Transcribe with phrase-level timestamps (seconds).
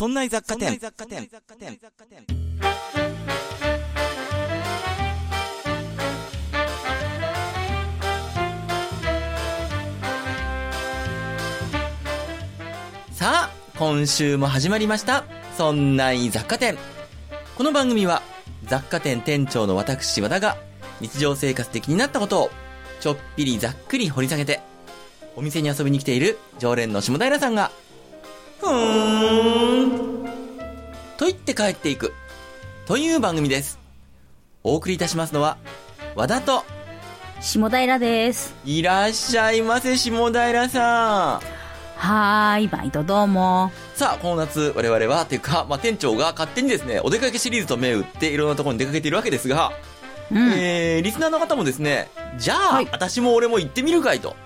[0.00, 0.80] そんな雑貨店。
[13.12, 15.26] さあ、今週も始まりました。
[15.58, 16.78] そんない雑貨店。
[17.54, 18.22] この番組は、
[18.64, 20.56] 雑貨店店長の私和田が、
[21.02, 22.50] 日常生活で気になったことを、
[23.00, 24.60] ちょっぴりざっくり掘り下げて、
[25.36, 27.70] お店に遊びに来ている常連の下平さんが、
[28.60, 30.26] ふーん、
[31.16, 32.12] と言って帰っていく、
[32.86, 33.78] という番組です。
[34.62, 35.56] お送りいたしますのは、
[36.14, 36.62] 和田と、
[37.40, 38.54] 下平です。
[38.66, 41.60] いらっしゃいませ、下平さん。
[41.96, 43.72] はーい、バイトどうも。
[43.94, 49.72] さあ、この夏、我々は、というか、まあ、店長が勝手にですね、お出かけシリーズと銘打って、いろんなところに出かけているわけですが、
[50.30, 50.52] うん。
[50.52, 54.36] えー、リスナーの方もですね、じゃあ、はい私も俺も行ってみるかいと、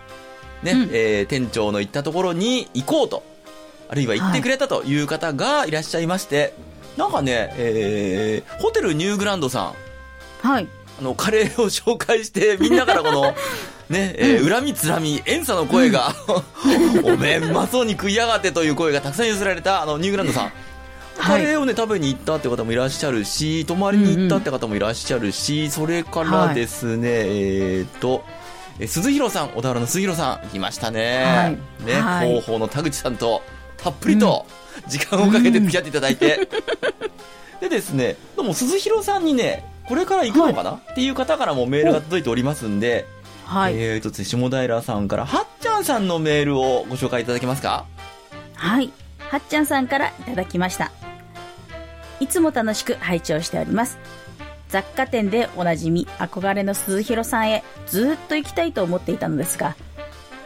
[0.63, 3.34] ね、うんえー、店長の行ったところに行こうと、
[3.95, 6.53] あるいは行ってくれたという方がいらっしゃいまして、
[6.97, 9.73] なんかね、えー、ホテルニューグランドさ
[10.43, 10.67] ん、はい。
[10.99, 13.35] あの、カレーを紹介して、みんなからこの、
[13.89, 16.13] ね、えー、恨みつらみ、遠さの声が、
[17.05, 20.53] おめえうまそうに食いやがってという声がたくさん寄せられた、あの、ニューグランドさん。
[21.17, 28.25] カレーをね、食べに行ったって方もいらっしゃるし、泊まりに行ったって方もいらっしゃるし、それからですね、えーっと、
[28.81, 31.25] え鈴弘さん、小田原の鈴弘さん、行きましたね。
[31.25, 31.85] はい。
[31.87, 32.29] ね、はい。
[32.29, 33.43] 広報の田口さんと、
[33.85, 34.47] たっぷりと、
[34.89, 36.49] 時間をかけて付き合っていただいて、
[37.61, 43.05] でですね、どうも鈴弘さんにね、これから行くのかな、っていう方からもメールが届いておりますんで、
[43.45, 43.75] はい。
[43.77, 47.85] えーと下平さんから、はっちゃんさんのメールをご紹介いただけますか？
[48.55, 48.91] はい。
[49.31, 50.91] はっちゃんさんからいただきました。
[52.21, 53.99] いつも楽しく拝聴しております。
[54.71, 59.77] 雑貨店でおなじみ憧れの鈴弘さんへずーっと行きたいと思っていたのですが、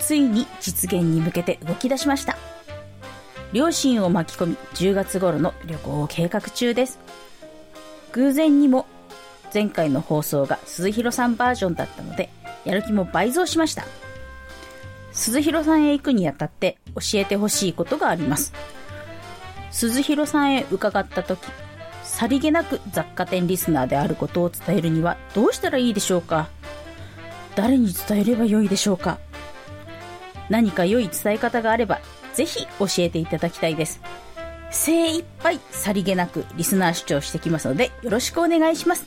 [0.00, 2.36] ついに実現に向けて動き出しました。
[3.52, 6.98] 両親を巻き込み10月頃の旅行を計画中です。
[8.12, 8.86] 偶然にも
[9.52, 12.28] 前回の放送が鈴弘さんバージョンだったので、
[12.64, 13.84] やる気も倍増しました。
[15.12, 18.52] 鈴弘さんへ行くにあたって教えてほしいことがあります。
[19.70, 21.40] 鈴弘さんへ伺った時、
[22.02, 26.48] さりげなく雑貨店リスナーであることを伝えるにはどうしたらいいでしょうか？
[27.56, 29.18] 誰に伝えればよいでしょうか？
[30.48, 32.00] 何か良い伝え方があれば、
[32.38, 34.00] ぜひ教えていただきたいです。
[34.70, 39.06] 精一杯さりげなくリスナー主張してきますので、よろしくお願いします。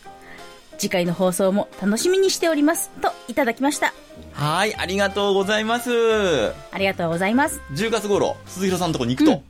[0.77, 2.89] 次回の放送も楽しみにしております。
[3.01, 3.93] といただきました。
[4.33, 5.89] はい、ありがとうございます。
[5.89, 7.61] 10ありがとうございます。
[7.71, 9.43] 月頃、鈴弘さんのとこに行くと。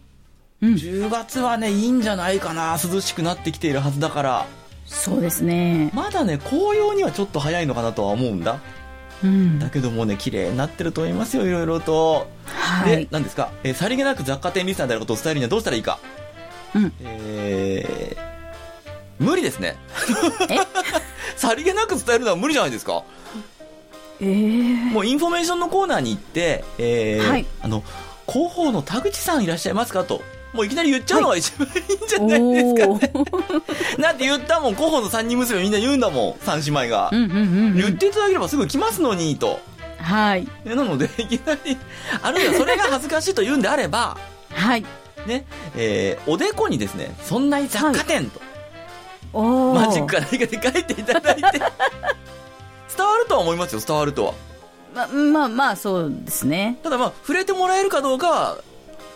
[0.62, 0.74] うん。
[0.76, 2.78] 10月はね、いいんじゃないかな。
[2.78, 4.46] 涼しくなってきているはずだから。
[4.86, 5.90] そうですね。
[5.96, 8.60] まだね、紅葉にはちょっと早いのかなとは思うんだ。
[9.24, 9.60] うん。
[9.60, 12.28] だけどもね、綺麗になってると思いますよ、いろいろと。
[12.86, 13.08] ではい、。
[13.12, 16.00] 何ですか、えーさりげなく雑貨店リスナーであることを伝えるにはどうしたらいいか。
[16.76, 16.94] うん。
[17.02, 19.76] えー、無理ですね。
[20.50, 20.58] え？
[21.38, 23.04] さりげなく伝えるのは無理じゃないですか。
[24.20, 27.84] えー、もうインフォメーションのコーナーに行って、えーはいあの、
[28.30, 30.22] 広報の田口さんいらっしゃいますかと。
[30.54, 33.12] もういきなり言っちゃうのが一番いいんじゃないですかおね。
[33.14, 34.00] ー。
[34.02, 37.16] なんて言ったもん、広報の三人娘みんな言うんだもん、三姉妹がう。
[37.16, 37.76] んうんうんうん。
[37.78, 39.60] 言っていただければすぐ来ますのに、と。
[40.00, 40.48] はい。
[40.66, 41.78] ねなので、 いきなり、
[42.22, 44.18] あるいはそれが恥ずかしいと言うんであれば、
[44.54, 44.86] はい。
[45.26, 45.46] ね、
[45.78, 48.42] えーおでこにですね、そんな雑貨店と、
[49.34, 49.86] おー。
[49.88, 54.34] マジックか何かで書いていただいて、 伝わるとは思いますよ、伝わるとは。
[54.94, 56.78] ま、まあまあ、そうですね。
[56.84, 58.58] ただまあ、触れてもらえるかどうかは、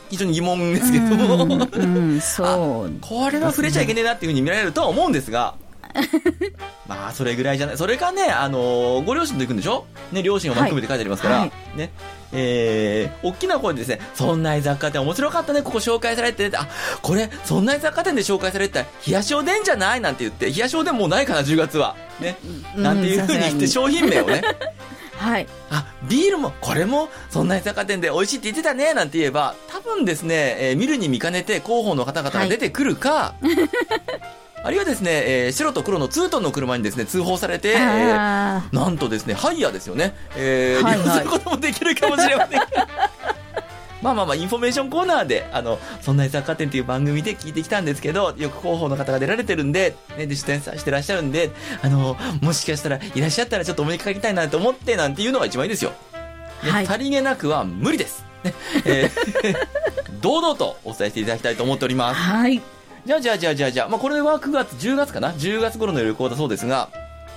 [0.10, 1.06] 非常に疑問ですけど。
[1.16, 2.92] も、うん、うんそう。
[3.02, 5.56] これは触れちゃいけねえなっていうふうに見られるとは思うんですが、
[6.88, 7.78] まあ、それぐらいじゃない。
[7.78, 9.86] それかね、あのーご両親と行くんでしょ？
[10.12, 11.52] ね、両親を巻き込めて書いてありますから、はい。
[11.78, 11.92] ね、
[12.34, 16.68] えー、大きな声でですね、そんな雑貨店面白かったね、ここ紹介されてて、あ、
[17.02, 20.02] これ、そんな雑貨店で紹介されてた、冷やしおでんじゃない？
[20.02, 21.96] なんて言って、冷やしおでんもうないかな、10月は。
[22.20, 22.36] ね。
[22.76, 22.84] うん。
[22.84, 24.42] なんていうふうに言って商品名をね、
[25.18, 25.48] はい。
[25.72, 33.34] あ、ビールも、これも、そんな雑貨店で美味しいって言ってたね、なんて言えば、多分ですね、えー見るに見かねて広報の方々が出てくるか、
[34.64, 42.62] あるいはですね、えー白と黒のツートンの車にですね、通報されて、えーあなんとですね、ハイヤーですよね、えーはいはい利用することもできるかもしれません。
[44.06, 51.50] まあまあまあ、インフォメーションコーナーで、あの、そんな雑貨店という番組で聞いてきたんですけど、よく広報の方が出られてるんで、ね、で出演さしてらっしゃるんで、
[51.82, 55.92] あの、もしかしたらいらっしゃったらちょっとお目にかかりたいなと思って、なんていうのが一番いいですよ。
[56.64, 58.24] ねはいさりげなくは無理です。
[58.44, 58.54] ね
[58.86, 59.56] えー
[60.22, 62.20] 堂々とお伝えしていただきたいと思っておりーます。
[62.20, 62.62] はい。
[63.06, 66.90] じゃあじゃあじゃあじゃあじゃあ、まあこれは9月、10月かな ?10 月頃の旅行だそうですが、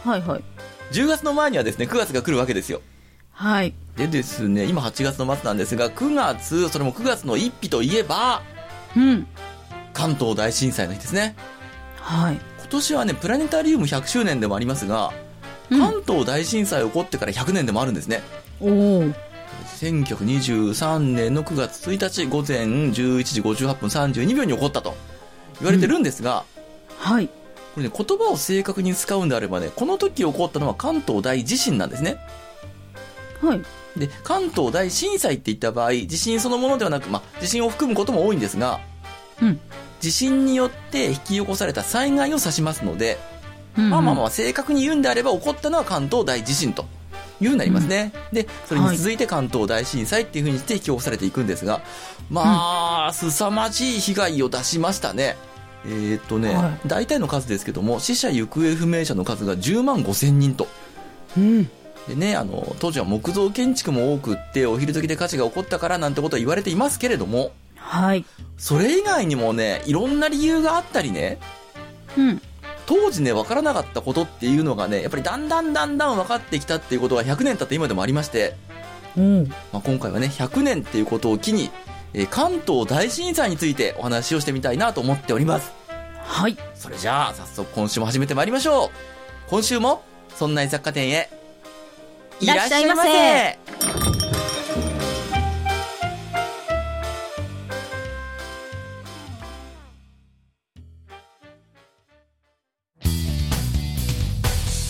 [0.04, 0.44] はいはい。
[0.92, 2.80] 10月の前にはですね、9月が来るわけですよ。
[3.32, 3.74] はい。
[3.98, 8.42] でですね、今8月の末なんですが、9月、それも9月の1日といえば、
[8.96, 9.26] うん。
[9.92, 11.34] 関東大震災の日ですね。
[11.96, 12.34] はい。
[12.34, 15.12] 今年はね、プラネタリウム100周年でもありますが、
[15.70, 18.22] うん関東大震災起こってから100年でもあるんですね。
[18.58, 19.04] おお。
[19.80, 24.94] 1923年の9月1日午前11時58分32秒に起こったと
[25.60, 26.44] 言われてるんですが、
[26.96, 27.26] はい。
[27.26, 27.32] こ
[27.80, 32.16] れね、言葉を正確に使うんであればね、この時起こったのは関東大地震なんですね。
[33.42, 33.60] はい。
[33.98, 38.80] で、関東大震災って言った場合、地震そのものではなく、まあ、地震を含むことも多いんですが、
[39.40, 39.60] うん。
[40.00, 43.18] 地震によって引き起こされた災害を指しますので、
[43.76, 46.84] うんまあまあまあ、正確に言うんであれば起こったのは関東大地震と
[47.40, 48.12] いうふうになりますね。
[48.32, 51.80] で、それに続いて関東大震災っていうふうにして引き起こされていくんですが、
[52.30, 55.36] まあ、凄まじい被害を出しましたね。
[55.84, 60.66] えーっとね、は大体の数ですけども、死者行方不明者の数が10万5千人と。
[61.36, 61.70] うん。
[62.08, 68.24] でね、あの、当時は木造建築も多くって、お昼時で火事が起こったからなんてことは言われていますけれども、はい。
[68.56, 71.38] それ以外にもね、いろんな理由があったりね、
[72.16, 72.42] うん。
[72.86, 78.56] 当時ね、分からなかったことっていうのがね、やっぱりだんだんだんだん分かってきたっていうことが100年経って今でもありまして、
[79.16, 79.46] おお。
[79.72, 81.70] まあ、今回はね、100年っていうことを機に、
[82.14, 85.72] えー関東大震災についてお話をしてみたいなと思っております。
[86.22, 86.56] はい。
[86.74, 88.90] それじゃあ、早速今週も始めてまいりましょう。
[89.50, 90.02] 今週も、
[90.34, 91.30] そんな雑貨店へ、
[92.40, 93.58] いらっしゃいませ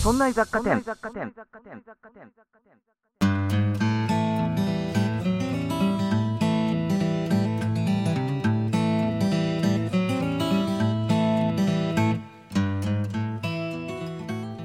[0.01, 0.83] そんな雑貨店。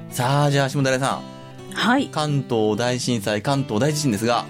[0.09, 1.34] さあ、じゃあ、下平さん。
[1.75, 2.07] はい。
[2.07, 4.45] 関東大震災、関東大地震ですが、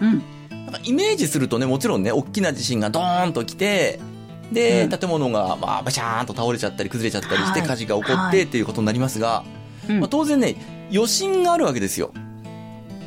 [0.00, 0.22] うん。
[0.50, 4.00] なんかイメージするとね、もちろんね、大きな地震がドーンと来て、
[4.52, 9.44] で、うん建物が、まあ、バシャーンと倒れちゃったり、崩れちゃったりして、はい火事が起こって、はいっていうことになりますが、
[9.88, 10.56] うんまあ、当然ね、
[10.92, 12.12] 余震があるわけですよ。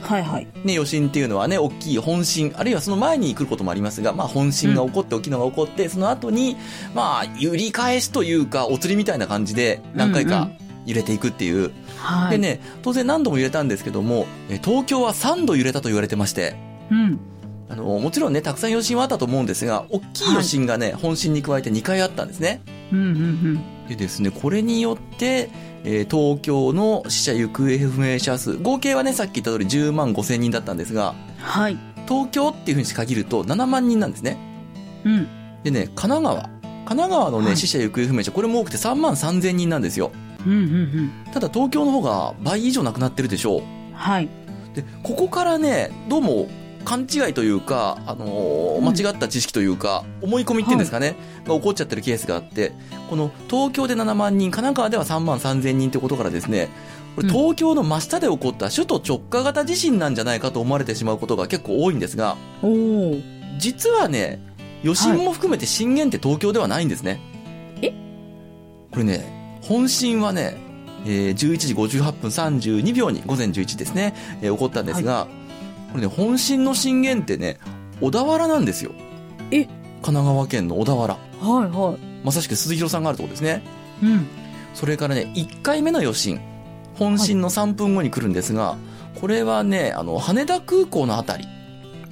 [0.01, 0.47] はいはい。
[0.65, 6.57] ね、余震っていうのはね、大きい本震、あるいはその前に来ることもありますが、まあ、本震が起こって、大きいのが起こって、その後に、
[6.93, 10.49] まあ、揺り返しというか、お釣りみたいな感じで、何回か
[10.85, 11.71] 揺れていくっていう。
[11.97, 12.31] はい。
[12.31, 16.55] でね、当然何度も揺れたんですけども、え東京は3度揺れたと言われてまして、
[16.89, 17.19] うん。
[17.69, 22.61] あの、もちろんね、たくさん余震はあったと思うんですが、大きい余震がね、本震に加えて2回あったんですね。
[22.91, 25.49] うんうんでですね、これによって、
[25.83, 31.43] えー東京の死者行方不明者数、合計はね、さっき言った通り10万5千人だったんですが、うん。
[31.43, 31.77] はい。
[32.07, 34.37] 東京っていうふうに限ると7万人なんですね。
[35.05, 35.27] うん。
[35.63, 36.49] でね、神奈川。
[36.85, 40.11] 神奈川のね、はい死者行方不明者、これも多くて3万3千人なんですよ。
[40.45, 41.11] うんうんうん。
[41.33, 43.61] ただ東京の方が倍以上亡くなってるでしょう。
[43.93, 44.29] はい。
[44.73, 46.47] で、ここからね、どうも、
[46.83, 51.15] 勘違いというか、あのーうん間違った知識というか、思い込みっていうんですかね、
[51.45, 52.71] が起こっちゃってるケースがあって、
[53.09, 56.69] この東京で7万人、神奈川では3万3千人ってことからですね、
[57.15, 63.15] これうん東京の真下で起こった首都直下型地震なんじゃないかと思われてしまうことが結構多いんですが、おお。
[63.59, 64.39] 実はね、
[64.83, 67.19] 余震も含めて震源って東京ではないんですね。
[67.83, 67.89] え？
[68.91, 70.57] これね、本震はね、
[71.05, 75.27] えー11時58分32秒に午前11時ですね、えー起こったんですが、
[75.91, 77.59] これね、本震の震源ってね、
[77.99, 78.91] 小田原なんですよ。
[79.51, 79.65] え？
[80.01, 81.13] 神奈川県の小田原。
[81.13, 83.63] はいはまさしく鈴広さんがあるところですね。
[84.01, 84.05] い。
[84.05, 84.27] うん。
[84.73, 86.39] それからね、1回目の余震。
[86.95, 88.77] 本震の3分後に来るんですが、
[89.19, 91.45] これはね、あの、羽田空港のあたり。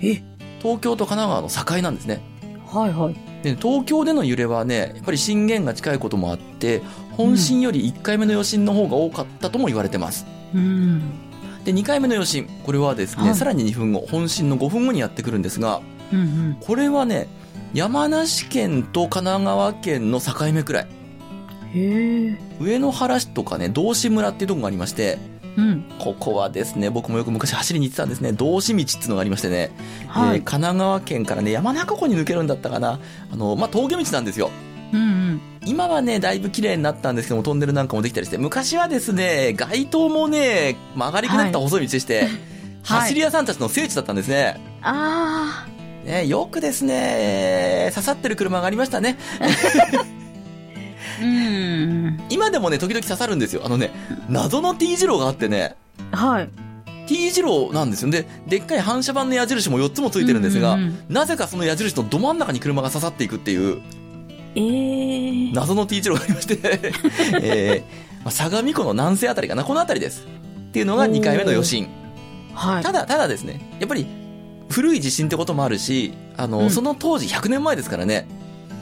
[0.02, 0.22] え？
[0.62, 2.22] 東京と神奈川の境なんですね。
[2.68, 3.16] はいはい。
[3.44, 6.82] で東京での揺れはね、やっぱり震源が近いこともあって、
[7.20, 10.26] 本震より1回目の余震の方が多かったとも言われてます。
[10.56, 11.02] うん。
[11.66, 15.82] で、2回目の余震、これはですね、はいさらに2分後、本震の5分後にやってくるんですが、
[16.14, 16.58] うんうん。
[16.62, 17.28] これはね、
[17.74, 20.88] 山梨県と神奈川県の境目くらい。
[21.74, 22.38] へえ。
[22.62, 25.20] 上野原市とかね、道志村っていうところがありまして、
[25.58, 25.84] うん。
[26.00, 29.72] ここはですね、僕もよく昔走りに行ってたんですね、道志道っていうのがありましてね、
[30.08, 30.38] はい。
[30.38, 33.02] えー神奈川県からね、山中湖に抜けるんだったかな。
[33.30, 34.52] あの、まあ、峠道なんですよ。
[34.94, 35.42] うんうん。
[35.66, 42.30] 今はね、だいぶ綺麗になったんですけども、トンネルなんかもできたりして、昔はですね、街灯もね、曲がりくねった細い道でして、はい
[42.84, 44.60] 走り屋さんたちの聖地だったんですね。
[44.82, 45.68] あ
[46.06, 49.18] ね、よくですね、刺さってる車がありましたね。
[49.40, 49.46] あ。
[51.22, 52.20] うん。
[52.30, 53.62] 今でもね、時々刺さるんですよ。
[53.66, 53.92] あのね、
[54.30, 55.76] 謎の T 字路があってね、
[56.12, 56.50] はい。
[57.08, 58.12] T 字路なんですよ。
[58.12, 63.82] で、でっかい反射板の矢印も4つもついてるんですが、うんうんうんなぜかその矢印のど真ん中に車が刺さっていくっていう、
[64.60, 65.52] ええ。
[65.54, 66.60] 謎の T 字路がありまして、
[67.42, 70.26] えーまあ相模湖の南西あたりかな、このあたりです。
[70.70, 71.88] っていうのが2回目の余震。
[72.54, 72.84] はい。
[72.84, 74.06] ただ、ただですね、やっぱり
[74.70, 78.28] 古い地震ってこともあるし、あの、うんその当時100年前ですからね、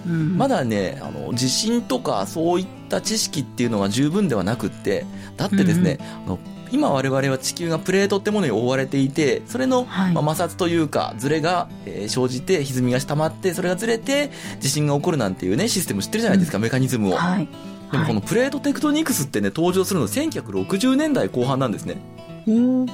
[0.06, 5.06] うんまだね、あの、地震とかそういった知識っていうのが十分ではなくって、
[5.36, 6.40] だってですね、あの
[6.72, 17.18] 今我々は地球がプレートってものに覆われていて、それの、はいまあ摩擦というか、ズレが、えー生じて、歪みが溜まって、それがずれて、地震が起こるなんていうね、システム知ってるじゃないですか、メカニズムを。
[17.18, 17.48] はい。
[17.92, 21.98] でもこのプレートテクトニクスってね、登場するの1960年代後半なんですね。
[22.48, 22.88] おー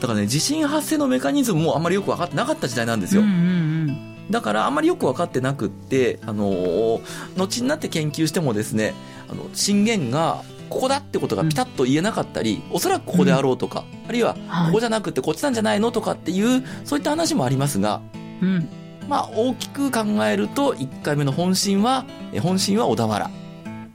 [0.00, 3.22] だからね、地震発生のメカニズムもあんまりよく分かってなかった時代なんですよ。
[3.22, 7.00] うんうんだからあんまりよく分かってなくって、あのー
[7.36, 8.94] 後になって研究してもですね、
[9.28, 18.00] あの、震源がここだってことがピタッと言えなかったり、おそらくここであろうとか、あるいははいここじゃなくてこっちなんじゃないのとかっていう、そういった話もありますが、
[18.40, 18.48] うん。
[18.48, 18.68] うん。
[19.08, 23.30] まあ大きく考えると、1回目の本震は、え本震は小田原。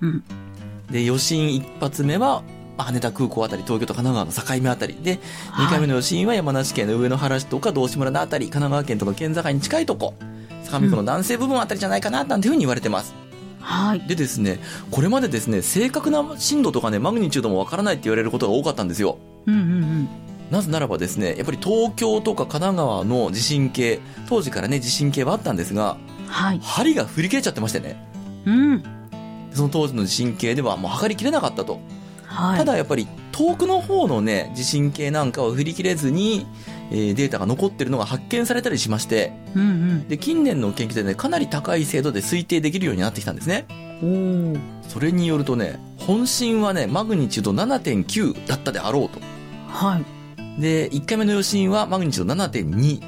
[0.01, 0.23] うん。
[0.91, 2.43] で、余震一発目は、
[2.77, 4.95] まあ羽田空港あたり、東京と神奈川の境目あたり。
[5.01, 5.19] で、
[5.53, 10.13] 2回目の余震は山梨県の上野原市とか道志村のあたり、神奈川県との県境に近いとこ、
[10.65, 13.24] 相模湖の南西部分あたりじゃないかな、なんていうふうに言われてます。
[13.65, 13.99] はい。
[14.01, 14.59] でですね、
[14.91, 19.17] これまでですね、正確な震度とかね、マグニチュードもわからないって言われることが多かったんですよ。
[19.47, 20.09] うんうん
[20.51, 26.27] なぜならばですね、やっぱり東京とか神奈川の地震計、当時からね、地震計はあったんですが、うん。
[26.27, 26.59] はい。
[26.61, 27.97] 針が振り切れちゃってましてね、
[28.45, 28.83] うん。
[29.51, 31.79] その当時の地震計ではもう測りきれなかったと。
[32.25, 32.57] はい。
[32.59, 36.45] ただやっぱり遠くの方のね、地震計なんかを振り切れずに、
[36.91, 40.07] えーデータが残ってるのが発見されたりしまして、うんうん。
[40.07, 43.65] で、近年の研究でね、かなり高い精度で推定できるようになってきたんですね。
[44.87, 49.19] それによるとね、本震はね、マグニチュード7.9だったであろうと。
[49.67, 50.61] はい。
[50.61, 53.01] で、1回目の余震はマグニチュード7.2。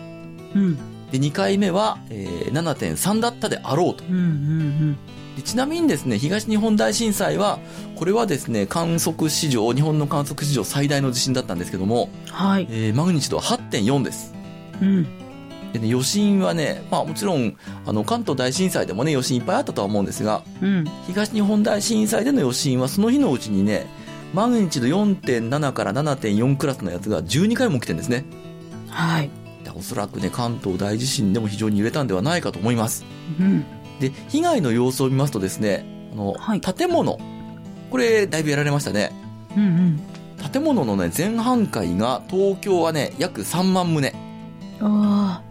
[0.55, 0.75] うん。
[1.11, 4.03] で、2回目は、えー7.3だったであろうと。
[4.09, 7.59] うんうんでちなみにですね、東日本大震災は、
[7.95, 12.33] これはですね、観測史上、日本の観測史上最大の地震だったんですけども、うん。
[12.33, 12.67] はい。
[12.69, 14.33] えーマグニチュードは8.4です。
[14.81, 15.03] うん。
[15.73, 20.85] でね、余震はね、まあもちろん、あの、関東大震災でもね、余震いっぱいあったとは思うんですが、うん。
[21.07, 23.87] 東日本大震災での余震はその日のうちにね、
[24.33, 28.25] マグニチュード4.7から7.4クラスのやつが12回も起きてるんですね。
[28.89, 29.29] はい。
[29.63, 33.05] でおそらくね、関東大地震でも非常に揺れたんではないかと思います。
[33.39, 33.65] うん。
[33.99, 37.19] で、被害の様子を見ますとですね、あの、はい建物、
[37.89, 39.11] これ、だいぶやられましたね。
[39.55, 39.99] うんうん。
[40.51, 44.11] 建物のね、全半壊が、東京はね、約3万棟。
[44.81, 45.41] あ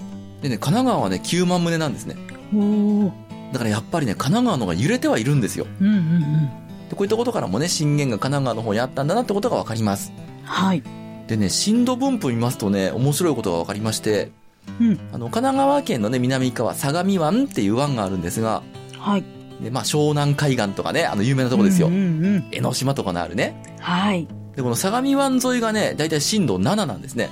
[0.42, 2.16] でね、神奈川はね、9万棟なんですね。
[2.30, 2.56] あ。
[2.56, 3.12] おー
[3.52, 5.66] だからやっぱりね、神奈川の方が揺れてはいるんですよ。
[5.80, 6.50] うんうんうん。
[6.88, 10.12] でこういったことからもね、震源が神奈川の方にあったんだなってことがわかります。
[10.44, 10.82] はい。
[11.26, 14.30] でね、震度分布見ますとね、面白いことがわかりまして、
[14.80, 14.98] うん。
[15.12, 18.62] あの、神奈川県のね、南側、相模湾っていう湾があるんですが、
[18.98, 19.24] はい。
[19.62, 21.88] で、まあ、湘南海岸とかね、あの、有名なとこですよ。
[21.88, 22.44] うんうんうん。
[22.52, 23.62] 江ノ島とかのあるね。
[23.80, 24.28] はい。
[24.54, 27.30] で、この相模湾沿いがね、だいたい震度7なんですね。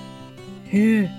[0.68, 1.10] へえ。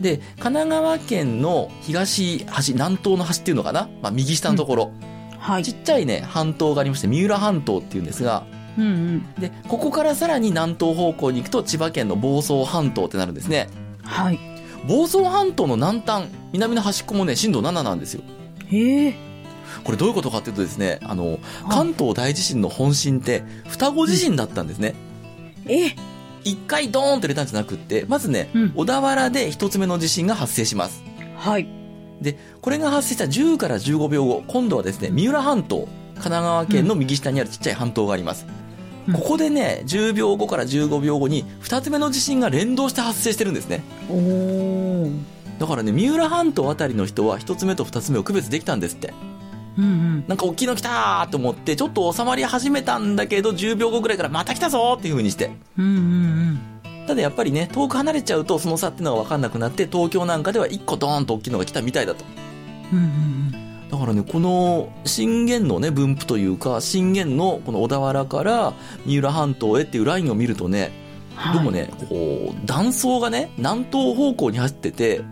[0.00, 3.90] で、神奈川県の東端、南東の端っていうのかな？
[4.00, 4.92] まあ、右下のところ、
[5.38, 5.72] はいち。
[5.72, 8.46] っちゃいね、半島がありまして、三浦半島っていうんですが、
[8.78, 9.34] うんうん。
[9.38, 13.68] で、ここからさらに南東方向に行くと千葉県の房総半島ってなるんですね。
[14.02, 14.38] はい。
[14.86, 18.22] 房総半島の南端、南の端っこもね、震度7なんですよ。
[18.68, 19.14] へえ。
[19.84, 24.94] これどういうことかっていうとですね、あの、関東大地震の本震って、双子地震だったんですね。
[25.66, 25.94] え
[26.42, 31.02] 一回ドーンと入れたんじゃなくって、まずね、うん小田原で一つ目の地震が発生します。
[31.36, 31.68] はい。
[32.20, 38.46] で、これが発生した10から15秒後、今度はですね、三浦半島、神奈川県の右下にあるちっちゃい半島があります。
[38.48, 38.59] うん
[39.12, 43.82] ここでね、10秒後から15秒後に、2つ目の地震が連動して発生してるんですね。
[45.58, 49.12] だからね、三浦半島あたりの人は1つ目と2つ目を区別できたんですって。
[49.78, 50.24] うんうん。
[50.26, 55.50] なんか大きいの来たーと思って、ちょっと収まり始めたんだけど、10秒後ぐらいからまた来たぞーっていう風にして。
[55.78, 56.60] うんうん
[57.06, 62.24] ただやっぱりね、遠く離れちゃうとその差っていうのが分かんなくなって、東京なんかでは1個ドーンと大きいのが来たみたいだと。
[62.92, 62.98] うん。
[62.98, 63.04] うん
[63.64, 68.72] うんだからね、この震源のね、分布というか、震源のこの小田原から
[69.04, 70.92] 三浦半島へっていうラインを見るとね、
[71.34, 71.54] はい。
[71.54, 75.22] どうもね、こう、断層がね、南東方向に走ってて、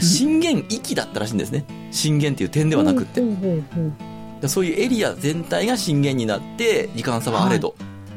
[0.00, 1.64] 震源域だったらしいんですね。
[1.90, 3.22] 震源っていう点ではなくって。
[4.48, 7.74] そういうエリア全体が震源になって、時間差はあれど。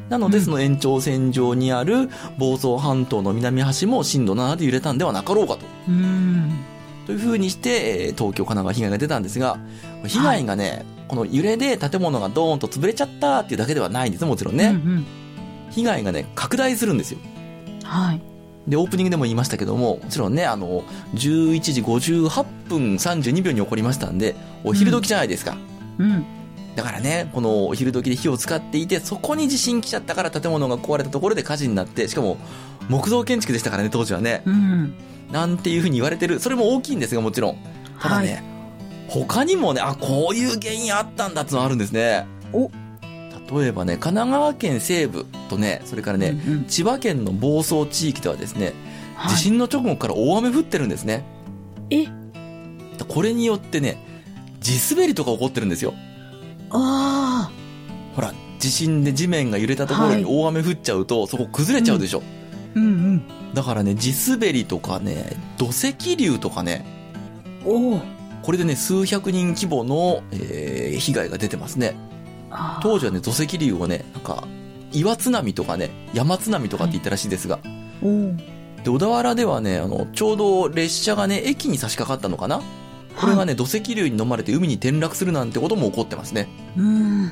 [0.09, 5.59] なので、うんその延長線上にある房総半島の南端も震度7で揺れたんではなかろうかと。
[5.87, 6.51] うん。
[7.05, 9.57] という風にして、えー東京、神奈川被害が出たんですが、
[10.05, 14.67] 被害がね、この揺れで建物がドーンと潰れちゃったっていうだけではないんですもちろんね。
[14.67, 15.05] うんうん。
[15.71, 17.19] 被害がね、拡大するんですよ。
[17.83, 18.21] はい。
[18.67, 20.83] で、オープニングでも言いましたけども、もちろんね、あの、
[21.15, 25.57] 11時58分32秒に起こりましたんで、お昼時じゃないですか。
[25.97, 26.25] うん。
[26.75, 32.37] だからね、このお昼時で火を使っていて、そこに地震来ちゃったから建物が壊れたところで火事になって、しかも
[32.89, 34.41] 木造建築でしたからね、当時はね。
[34.45, 34.93] うん。
[35.31, 36.39] なんていうふうに言われてる。
[36.39, 37.57] それも大きいんですが、もちろん。
[37.99, 38.43] ただね、
[39.07, 42.25] 他にもね、あ、こういう原因あったんだってのあるんですね。
[42.51, 42.69] お
[43.55, 48.73] 例えばね、神奈川県西部とね、それからね、うんうん千葉県の房総地域ではですね、
[49.15, 51.23] はい地震の直後から大雨降ってるんですね。
[51.89, 52.07] え？
[53.07, 53.97] これによってね、
[54.59, 55.93] 地滑りとか起こってるんですよ。
[56.71, 57.51] あ
[58.15, 62.19] ほら、地震で地面が揺れたところに大雨降っちゃうと、そこ崩れちゃうでしょ。
[62.19, 62.42] あ。
[62.75, 63.23] うんうん。
[63.53, 66.85] だからね、地滑りとかね、土石流とかね、
[67.65, 68.01] おお。
[68.41, 71.95] これでね、数百人規模の、えー被害が出てますね。
[72.81, 74.47] 当時はね、土石流をね、なんか、
[74.91, 77.59] 岩津波とかね、山津波とかって言ったらしいですが、
[78.01, 78.35] おー
[78.83, 82.61] で、小田原ではね、あの、ちょうど列車がね、駅に差し掛かったのかな？
[83.19, 86.47] これがね、土石流に飲まれて海に転落するなんてことも起こってますね。
[86.77, 87.31] うん。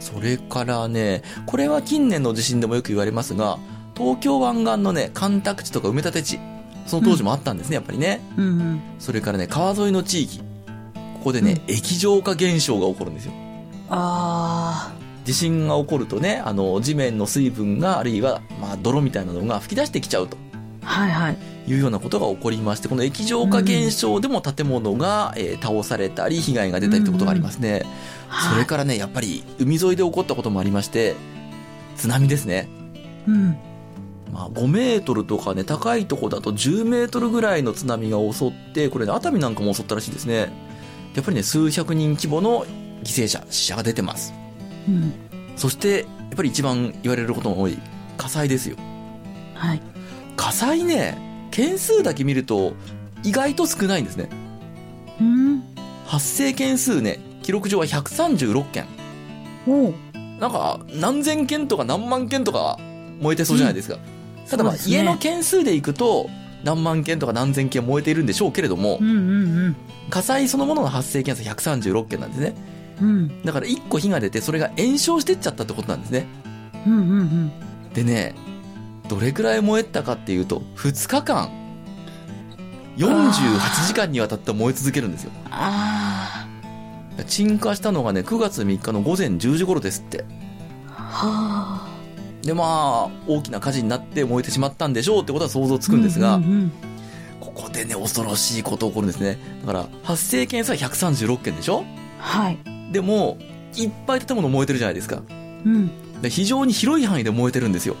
[0.00, 3.58] それからね、これは近年の地震でもよく言われますが、
[3.98, 6.40] 東京湾岸のね、干拓地とか埋め立て地、
[6.86, 8.20] その当時もあったんですね、やっぱりね。
[8.36, 8.80] うんうん。
[8.98, 10.44] それからね、川沿いの地域、こ
[11.24, 13.32] こでね、液状化現象が起こるんですよ。
[13.90, 14.92] あ
[15.24, 20.36] 地震が起こるとね、あの、地面の水分が、あるいは、まあ、泥みたいなのが吹き出してきちゃうと
[20.82, 20.86] あ。
[20.86, 21.38] はいはい。
[21.66, 27.82] いうようなことが起こりまして、この液状化現象でも建物が、えー倒されたり、被害が出たりってことがありますね。
[28.50, 31.14] それからね、やっぱり、海沿いで起こったこともありまして、
[31.96, 32.68] 津波ですね。
[33.26, 33.56] うん。
[34.32, 40.52] まあ、5メートルとかね、高いとこだと10メートルぐらいの津波が襲って、これね、熱海なんかも襲ったらしいですね。
[41.14, 42.64] やっぱりね、数百人規模の
[43.02, 44.34] 犠牲者、死者が出てます。
[44.88, 45.12] うん。
[45.56, 47.78] そして、やっぱり一番言われることの多い
[48.16, 48.76] 火災ですよ。
[49.54, 49.82] はい。
[50.36, 51.18] 火災ね、
[51.50, 52.74] 件数だけ見ると
[53.24, 54.28] 意外と少ないんですね。
[55.20, 55.62] うん。
[56.06, 58.86] 発生件数ね、記録上は136件。
[59.66, 59.94] おう
[60.38, 62.78] なんか、何千件とか何万件とか
[63.20, 63.98] 燃えてそうじゃないですか。
[64.48, 66.28] ただまあ、家の件数でいくと、
[66.64, 69.12] 何万件とか何千件燃えているんでしょうけれどもう、んう
[69.68, 69.76] ん
[70.10, 72.54] 火災そのものの発生件数136件なんですね。
[73.00, 73.08] うん。
[73.08, 73.42] うん。
[73.42, 76.26] だから1個火が出て、それが炎症してっちゃったってことなんですね。
[76.86, 77.52] うんうんうん。
[77.92, 78.34] でね、
[79.08, 81.50] どれくらい燃えたかっていうと、2日間、
[82.96, 85.30] 48時間にわたって燃え続けるんですよ。
[85.50, 86.46] あ
[87.26, 90.24] 鎮火したのがね、9月3日の午前10時頃ですって。
[90.96, 91.02] あ。
[91.02, 91.57] はあ。
[92.42, 96.72] で、まあ、大きな火事になって燃えてしまったんでしょうってことは想像つくんですが、うんうん
[97.40, 99.38] ここでね、恐ろしいこと起こるんですね。
[99.60, 101.84] だから、発生件数は136件でしょ？
[102.18, 102.58] はい。
[102.92, 103.38] でも、
[103.76, 105.22] いっぱい建物燃えてるじゃないですか。
[105.64, 106.20] うん。
[106.20, 107.94] で非常に広い範囲で燃えてるんですよ。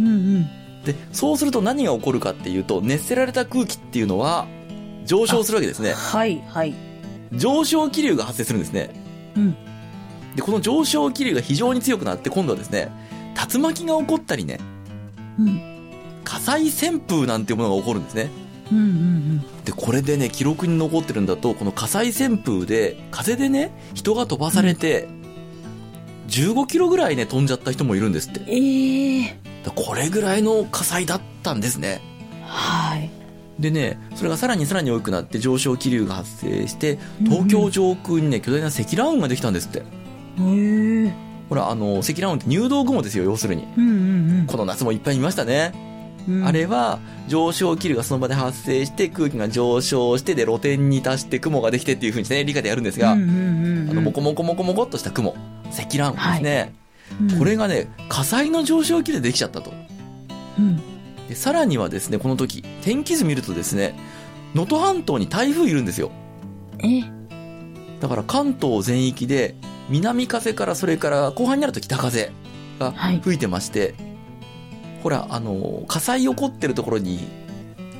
[0.00, 0.46] うんうん。
[0.84, 4.46] で、そうすると何が起こるかっていうと、熱せられた空気っていうのは、
[5.04, 5.92] 上昇するわけですね。
[5.92, 6.74] はいはい。
[7.32, 8.90] 上昇気流が発生するんですね。
[9.36, 9.56] うん。
[10.36, 12.92] で、この上昇気流が非常に強くなって、今度はですね、
[13.34, 14.58] 竜巻が起こったりね、
[15.38, 15.60] うん。
[16.24, 18.30] 火災旋風なんていうものが起こるんですね。
[18.72, 25.08] うんうんで、これでね、記録に残ってるんだと、この火災旋風で、風でね、人が飛ばされて、
[26.28, 28.40] 15キロぐらいね、飛んじゃった人もいるんですって。
[28.46, 32.00] ええだこれぐらいの火災だったんですね。
[32.46, 33.10] はい。
[33.58, 39.78] でね、それがさらにさらに多くなって上昇気流が発生して、東京上空にね、巨大な積乱雲ができたんですって。
[39.78, 39.82] へ
[41.06, 41.12] え。
[41.48, 43.66] ほら、あの、積乱雲って入道雲ですよ、要するに。
[43.76, 43.90] うんう
[44.42, 45.72] んこの夏もいっぱい見ましたね。
[46.28, 46.46] うん。
[46.46, 55.34] あれは、上昇気流がその場で発生して、空気が上昇して、で、露天に達して雲ができてっていう風にしてね、理科でやるんですが、うんうんうんうん、あの、もこもこもこもこっとした雲、
[55.70, 56.72] 積乱雲ですね。
[56.78, 56.84] うん
[57.38, 59.72] これがね、火災の上昇気流でできちゃったと。
[60.58, 60.80] うん。
[61.28, 63.94] で、さらにはですね、この時、天気図見るとですね、
[64.54, 66.10] 能登半島に台風いるんですよ。
[66.82, 67.02] え？
[68.04, 69.54] だから関東全域で、
[69.88, 72.32] 南風からそれから後半になると北風
[72.78, 73.94] がはい吹いてまして、
[75.02, 77.26] ほら、あの、火災起こってるところに、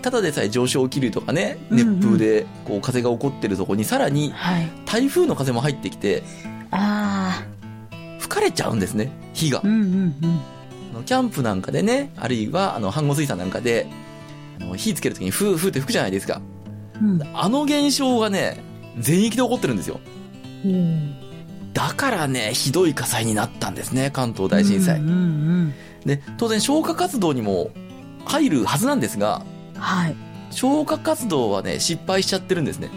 [0.03, 4.69] ただでさえ上昇気流とかね、うんうん熱風でこう風が起こってるところにさらにはい。
[4.85, 6.23] 台風の風も入ってきて、
[6.71, 7.43] あ
[8.19, 9.63] 吹かれちゃうんですね、火があ。
[9.65, 9.69] う。
[9.69, 10.41] んうん
[10.93, 13.87] あのキャンプなんかでね、あるいはあの、飯合水産なんかで、
[14.61, 16.43] あの火つけるときにフーフーって吹くじゃないですか。
[17.01, 17.23] うん。
[17.33, 20.01] あの現象がね、全域で起こってるんですよ。
[20.65, 21.15] うん。
[21.73, 25.01] だからね、ひどい火災になったんですね、関東大震災。
[25.01, 27.71] うんうんで、当然消火活動にも
[28.27, 29.43] 入るはずなんですが、
[29.75, 29.81] うん。
[29.81, 30.17] はい。
[30.51, 32.91] 消火活動はね、失敗しちゃってるんですね。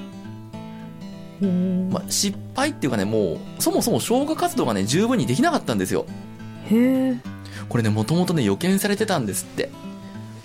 [1.91, 6.05] まあ、失敗っていうかね、もう、そもそも消火活動がね、十分にできなかったんですよ。
[6.69, 7.17] へえ。
[7.69, 9.69] これね、もともとね、予見されてたんですって。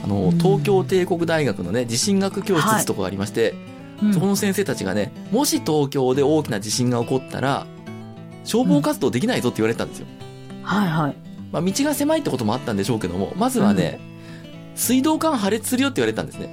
[0.04, 3.71] あの、うん東京帝国大学のね、地震学教室とこがありまして、うん
[4.12, 7.66] そこの先生たちがね、もし東京で大きな地震が起こったら、
[8.44, 10.06] 消防活動できないぞって言われてたんですよ。
[10.62, 11.16] はいはい。
[11.52, 14.00] まあ、道が狭いってこともあったんでしょうけども、まずはね、
[14.74, 16.48] 水道管破裂するよって言われてたんですね。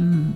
[0.00, 0.34] うん。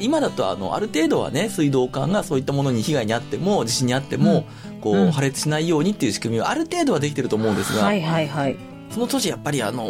[0.00, 4.44] 今だとあの、ある程度はね、水道管がそういったものに被害に遭っても、地震に遭っても、
[4.80, 8.56] こう、うん破裂しないようにっていう仕組みはある程度はできてると思うんですが、はいはいはい。
[8.90, 9.84] その当時やっぱりあの、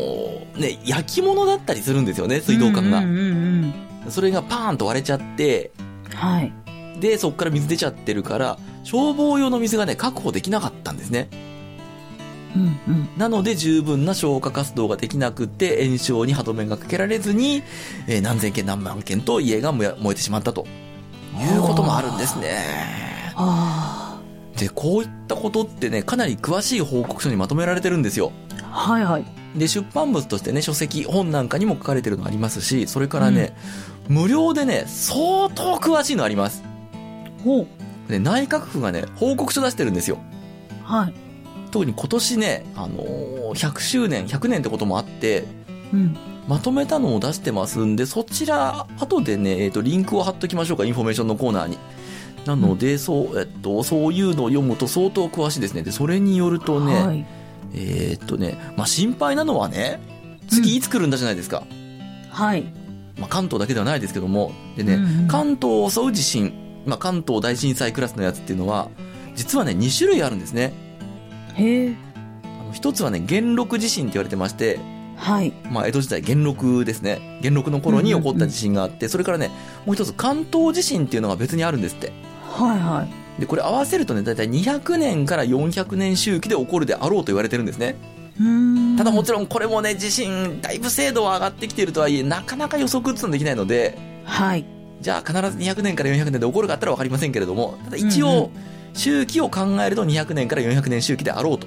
[0.57, 2.99] ね、焼き物だったりするんですよね、水道管が。
[2.99, 3.75] うんうんうん
[4.09, 5.73] それがパーンと割れちゃって、
[6.11, 6.17] うん。
[6.17, 6.53] はい。
[7.01, 11.29] で、そこから水出ちゃってるから、消防用の水がね、確保できなかったんですね。
[12.55, 13.09] うんうん。
[13.17, 17.63] なので十分な消火活動ができなくって炎症に歯止めがかけられずに、
[18.07, 20.67] えー何千件何万件と家が燃えてしまったと
[21.37, 23.33] いうこともあるんですね。
[23.35, 24.21] あ
[24.57, 28.31] で、こういったことってね、かなり詳しい報告書にまとめられてるんですよ。
[28.63, 28.93] あ。
[28.93, 29.25] はいはい。
[29.57, 33.57] で、出版物としてね、書籍、本なんかにも書かれてるのありますし、それからね、
[34.09, 36.63] 無料でね、相当詳しいのあります。
[37.43, 37.67] ほう。
[38.09, 40.19] で、内閣府がね、報告書出してるんですよ。
[40.83, 41.15] はい。
[41.71, 45.45] 特に今年ね、あのー100周年、100年ってこともあって、
[45.93, 46.17] うん。
[46.49, 51.79] まとめたのを出してますんで、そちら、後でね、えっ、と、リンクを貼っときましょうか、インフォメーションのコーナーに。
[52.45, 55.83] なので、そう、えっと、そういうのを読むと相当詳しいですね。
[55.83, 57.27] で、それによるとね、はい。
[57.75, 60.01] えっとね、まあ、心配なのはね、
[60.49, 61.65] 次いつ来るんだじゃないですか。
[62.31, 62.65] はい。
[63.19, 64.53] まあ、関東だけではないですけども。
[64.77, 66.53] でね、うんうん関東を襲う地震、
[66.87, 68.89] まあ、関東大震災クラスのやつっていうのは、
[69.35, 70.73] 実はね、2種類あるんですね。
[71.55, 71.95] へえ。
[72.45, 74.79] あの一つはね、元禄地震って言われてまして、
[75.17, 75.53] はい。
[75.71, 77.39] まあ、江戸時代、元禄ですね。
[77.43, 79.51] 元禄の頃に起こった地震があって、それからね、
[79.87, 82.13] もう一つ関東地震っていうのが別にあるんですって。
[82.43, 83.07] はいは
[83.39, 83.41] い。
[83.41, 87.97] で、これ合わせるとね、だいたい200年から400年周期で起こるであろうと言われてるんですね。
[88.41, 88.97] うーん。
[88.97, 94.65] ただもちろんこれもね、地震、だいぶ精度は上がってきているとはいえ、なかなか予測っていうのはできないので、はい。
[95.01, 98.51] じゃあ必ず200年から400年で起こるかったら分かりませんけれども、ただ一うんう応、
[98.95, 101.67] 周期を考えると200年から400年周期であろうと。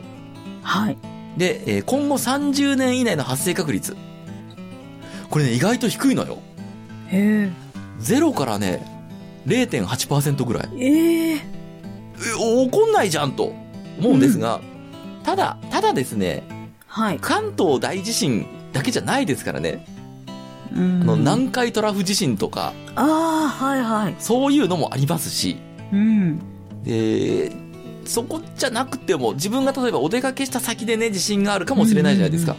[0.63, 0.97] はい。
[1.37, 3.95] で、えー今後30年以内の発生確率。
[5.29, 6.39] これね、意外と低いのよ。
[7.09, 7.49] へ
[8.01, 8.85] 0からね、
[9.45, 10.69] 0.8%ぐらい。
[10.79, 10.85] え。
[10.85, 11.35] ええ。
[11.35, 11.39] え、
[12.37, 13.53] 起こんないじゃんと
[13.99, 14.61] 思うんですが、
[15.23, 16.43] ただ、ただですね、
[16.97, 17.19] はい。
[17.21, 19.85] 関東大地震だけじゃないですからね。
[20.75, 24.15] うんあの、南海トラフ地震とか、ああ、はいはい。
[24.17, 25.57] そういうのもありますし、
[25.93, 26.39] うん。
[26.83, 27.51] で、
[28.05, 32.55] そこじゃなくても、自分が例えばお出かけした先でね、地震があるかもしれないじゃないですか。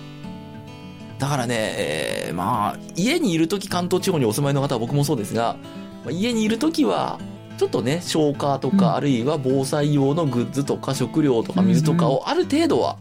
[1.19, 5.57] だからね、えーまあ、家にいるとき関東地方にお住まいの方は僕もそうですが、
[6.05, 7.19] まあ家にいるときは、
[7.59, 12.99] ちょっとね、消火とか、うんあるいは防災用のグッズとか食料とか水とかをある程度は、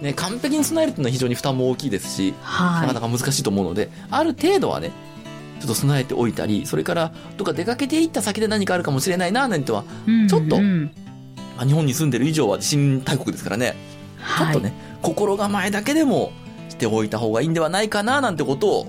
[0.00, 4.92] ね、完璧に備えるっていうのは非常に負担も大きいですし、なかはなか難しいと思うので、ある程度はね、
[5.60, 10.26] ちょっと備えておいたり、それから、どっか出かけていった先で何かあるかもしれないな、なんては、い。
[10.26, 10.90] ちょっとうん
[11.56, 13.76] まあ日本に住んでる以上は地震大国ですからね、
[14.38, 16.32] ちょっとね、心構えだけでも
[16.70, 18.86] しておいた方がいいんではないかな、なんてことを、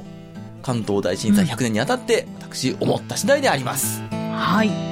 [0.62, 4.02] 関東大震災100年にあたって、私、思った次第であります。
[4.12, 4.70] はい。
[4.70, 4.91] はい。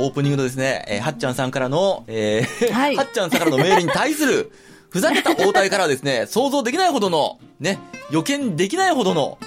[0.00, 4.50] オープニングのですね、えーはっちゃんさんからの、えーはいはっちゃんさんからのメールに対する、
[4.90, 7.78] ふざけた応対からはですね、想像できないほどの、ね、
[8.10, 9.38] 予見できないほどの、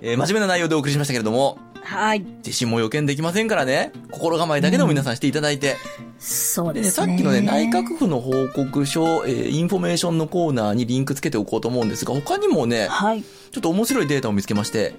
[0.00, 2.24] えー真面目な内容でお送りしましたけれども、はい。
[2.42, 5.76] 地震も予見できませんからね、心構えだけでも皆さんしていただいて、
[6.18, 7.06] そうでね、ですね。
[7.06, 13.22] さっきのね、内閣府の報告書、えーインフォメーションのコーナーにリンクつけておこうと思うんですが、他にもね、はい。
[13.22, 14.94] ちょっと面白いデータを見つけまして、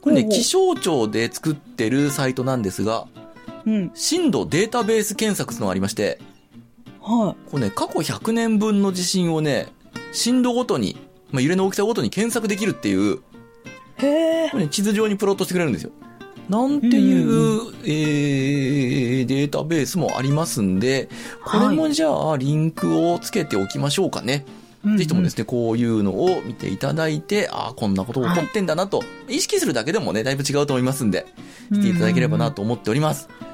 [0.00, 3.23] これね、気象庁で作ってるサイトなんですが、うん。
[3.94, 6.18] 震度データベース検索っていうのがありまして、
[7.00, 9.68] はこれね、過去100年分の地震をね、
[10.12, 10.96] 震度ごとに、
[11.30, 14.06] まあ、揺れの大きさごとに検索できるっていう、い。
[14.06, 14.48] へえ。
[14.50, 15.92] これね、地図上にプロットしてくれるんですよ。
[16.48, 21.08] なんていう、うんえー、データベースもありますんで、
[21.44, 24.44] これもじゃあ、リンクをつけておきましょうかね。
[24.96, 31.26] ぜひともですね、こういうのを見ていただいて、ああ、こんなこと起こってんだなと、意識するだけでもね、だいぶ違うと思いますんで、
[31.72, 33.28] していただければなと思っております。
[33.30, 33.44] はい。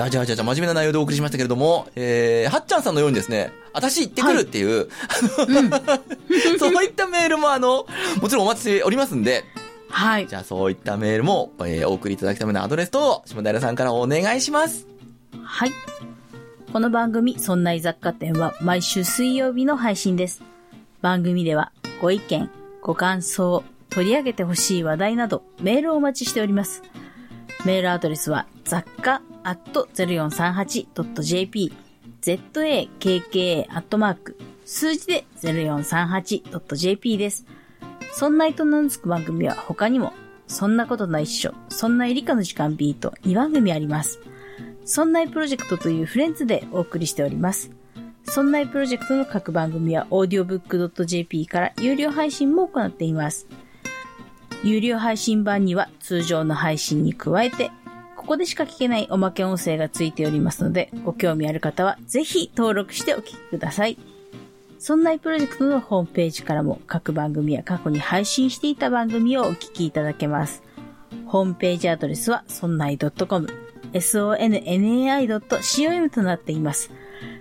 [0.00, 4.88] ゃあじゃあじゃあじゃあ真面目な内容でお送りしましたけれども、えー、はっちゃんさんのようにですね、私行ってくるっていう、
[5.46, 5.70] うん。
[6.58, 7.86] そういったメールもあの、
[8.20, 9.44] もちろんお待ちしておりますんで、
[9.90, 10.26] はい。
[10.26, 14.86] じゃあそういったメールも、えーお送りいただくためのアドレスと、下平さんからお願いします。
[15.42, 15.72] はい。
[16.72, 20.42] この番組、そんな雑貨店は毎週水曜日の配信です。
[21.00, 22.50] 番組ではご意見、
[22.82, 26.82] ご感想、取り上げてほしい話題などメールをお待ちしております。
[27.64, 31.72] メールアドレスは雑貨 0438.jp、
[32.20, 37.46] zakka アットマーク、数字で 0438.jp です。
[38.12, 40.12] そんな糸のつく番組は他にも、
[40.46, 44.20] そんなことないっしょ、そんな理科の時間 B と2番組あります。
[44.84, 47.70] そんなプロジェクトというフレンズでお送りしております。
[48.24, 53.46] そんなプロジェクトの各番組は audiobook.jp から有料配信も行っています。
[54.64, 57.70] 有料配信版には通常の配信に加えて、
[58.16, 63.96] ここでしか聞けないおまけ音声がついておりますので、ご興味ある方はぜひ登録してお聞きください。
[64.78, 70.62] そんないプロジェクトのホームページからも各番組や過去に配信していた番組をお聞きいただけます。
[71.26, 73.48] ホームページアドレスはそんない .com、
[73.92, 76.90] sonnai.com となっています。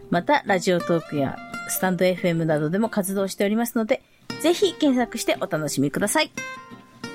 [0.10, 4.02] また、ラジオトークやスタンド FM などでも活動しておりますので、
[4.42, 6.32] ぜひ検索してお楽しみください。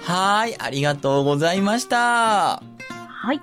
[0.03, 2.63] はーい、ありがとうございました。
[2.89, 3.41] はい。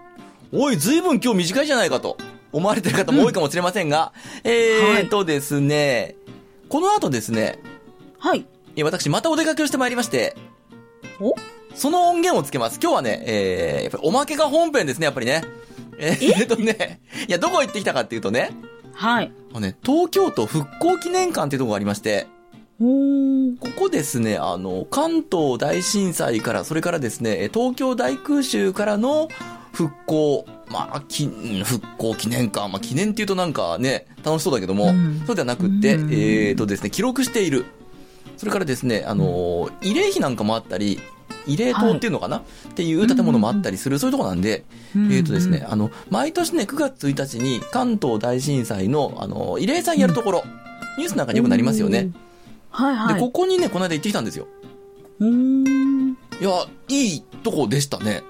[0.52, 2.18] おい、ずいぶん今日短いじゃないかと
[2.52, 4.12] 思われてる方も多いかもしれませんが、
[4.44, 6.16] えーとですね、
[6.68, 7.60] この後ですね、
[8.18, 8.46] はい。
[8.76, 10.36] え私またお出かけをしてまいりまして、
[11.20, 11.34] お？
[11.76, 12.80] その音源をつけます。
[12.82, 15.44] 今日はね、えー、やっぱりおまけが本編ですね、やっぱりね。
[15.98, 18.52] えー、っとね、いや、どこ行ってきたかっていうとね、
[18.94, 19.32] はい。
[19.60, 22.28] ね、東京都復興記念館っていうところがありまして。
[22.80, 29.28] ここですね、あの、関東大震災から、それからですね、え東京大空襲からの
[29.74, 31.28] 復興、まあ、き、う
[31.62, 35.24] ん復興記念館、まあ、記念っていうとなんかね、楽しそうだけども、うん。
[35.28, 36.10] そうではなくって、うん。
[36.12, 37.66] えーとですね、記録している。
[38.38, 41.02] それからですね、あの、慰霊碑なんかもあったり、
[41.48, 42.42] 慰霊塔っていうのかな、っ
[42.76, 44.64] ていう建物もあったりする、そういうとこなんで、
[44.96, 50.44] えーとですね、あの、毎年ね、9月1日に関東大震災の、あの、慰霊祭やるところ、
[50.98, 52.10] ニュースなんかによくなりますよね。。
[52.80, 53.14] はいはい。
[53.16, 54.48] で、ここにね、この間行ってきたんですよ。
[55.20, 56.12] うーん。
[56.12, 56.50] いや、
[56.88, 58.24] いいとこでしたね。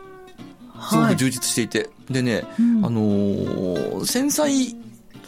[0.89, 1.15] すごはい。
[1.15, 1.89] く充実していて。
[2.09, 4.75] でね、うんあのー繊細、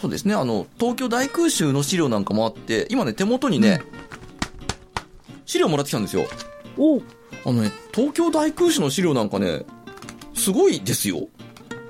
[0.01, 3.81] そうですね、あの、東京大空襲の資料なんかもあって、今ね、手元にね、
[5.45, 6.25] 資料もらってきたんですよ。
[6.77, 7.01] お
[7.45, 9.63] あのね、東京大空襲の資料なんかね、
[10.33, 11.27] すごいですよ。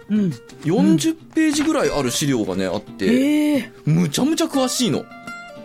[0.09, 0.29] うん。
[0.63, 5.05] 40ページぐらいある資料がね、あって、ええむちゃむちゃ詳しいの。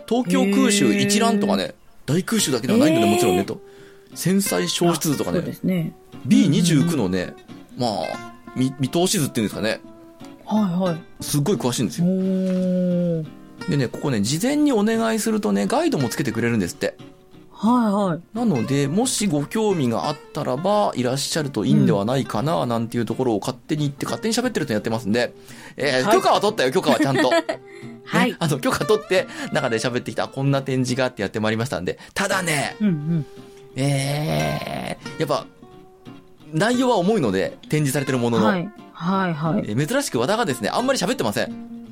[0.09, 1.75] 東京空襲一覧とかね、
[2.07, 3.61] 大空襲だけではないんだね、もちろんね、と。
[4.15, 5.93] 繊細消失図とかねね。
[6.27, 7.35] B29 のね、
[7.77, 9.81] まあ、見、見通し図っていうんですかね。
[10.45, 11.25] はいはい。
[11.25, 12.13] すっごい詳しいんですおよ。
[12.13, 13.27] ー。
[13.69, 16.97] でね、ここね、事前にお願いするとね、ガイドもつけてくれるんですって。
[17.59, 18.37] はいはい。
[18.37, 25.33] なので、もしご興味があったらば、いらっしゃるといいんではないかな、なんていうところを勝手に言って、勝手に喋ってるとやってますんで、
[25.79, 27.31] えーはい許可は取ったよ、許可はちゃんと。
[28.05, 28.37] はいね。
[28.39, 33.27] あの、許可取って、中で喋ってきた、こんな展示があってやってまいりましたんで、ただね、うんうん。
[33.77, 35.47] えー、やっぱ、
[36.53, 38.69] 内容は重いので、展示されてるものの、はい。
[38.93, 39.65] はいはい。
[39.67, 41.86] えー珍しく和田がですね、あんまり喋ってません。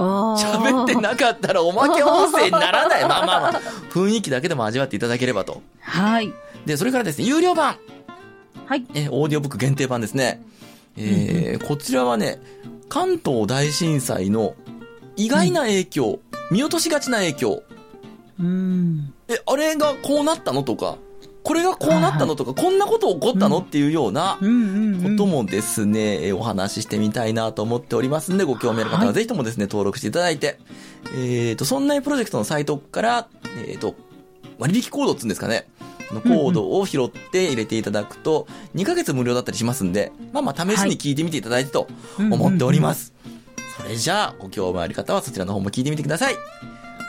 [0.00, 3.02] 喋ってなかったらおまけ音声にならない。
[3.02, 5.62] まあまあまあ、雰囲気だけでも味わっていただければと。
[5.80, 6.32] はい。
[6.66, 7.76] で、それからですね、有料版。
[8.66, 8.84] はい。
[8.94, 10.42] えーオーディオブック限定版ですね。
[10.96, 12.40] えーこちらはね、
[12.88, 14.54] 関東大震災の
[15.16, 16.18] 意外な影響、
[16.50, 17.62] 見落としがちな影響。
[18.40, 19.12] うん。
[19.28, 20.96] え、あれがこうなったのとか、
[21.44, 24.38] これがこうなったのとか、こんなこと起こったのっていうような。
[24.40, 24.46] こ
[25.16, 30.58] ともですね、えーお話ししてみたいなと思っておりますんで、ご興味ある方ははいぜひともですね、登録していただいて、
[31.16, 33.28] えっ、と、そんなプロジェクトのサイトから、
[33.68, 33.94] えっ、と、
[34.58, 35.68] 割引コードっつうんですかね。
[36.12, 43.12] のコードを拾って入れていただくと、2ヶ月無料だったりしますんで、まあまあ試しに聞いてみていただいてと思っております。
[43.76, 46.36] それじゃあ、ご興味ある方はそちらの方も聞いてみてください。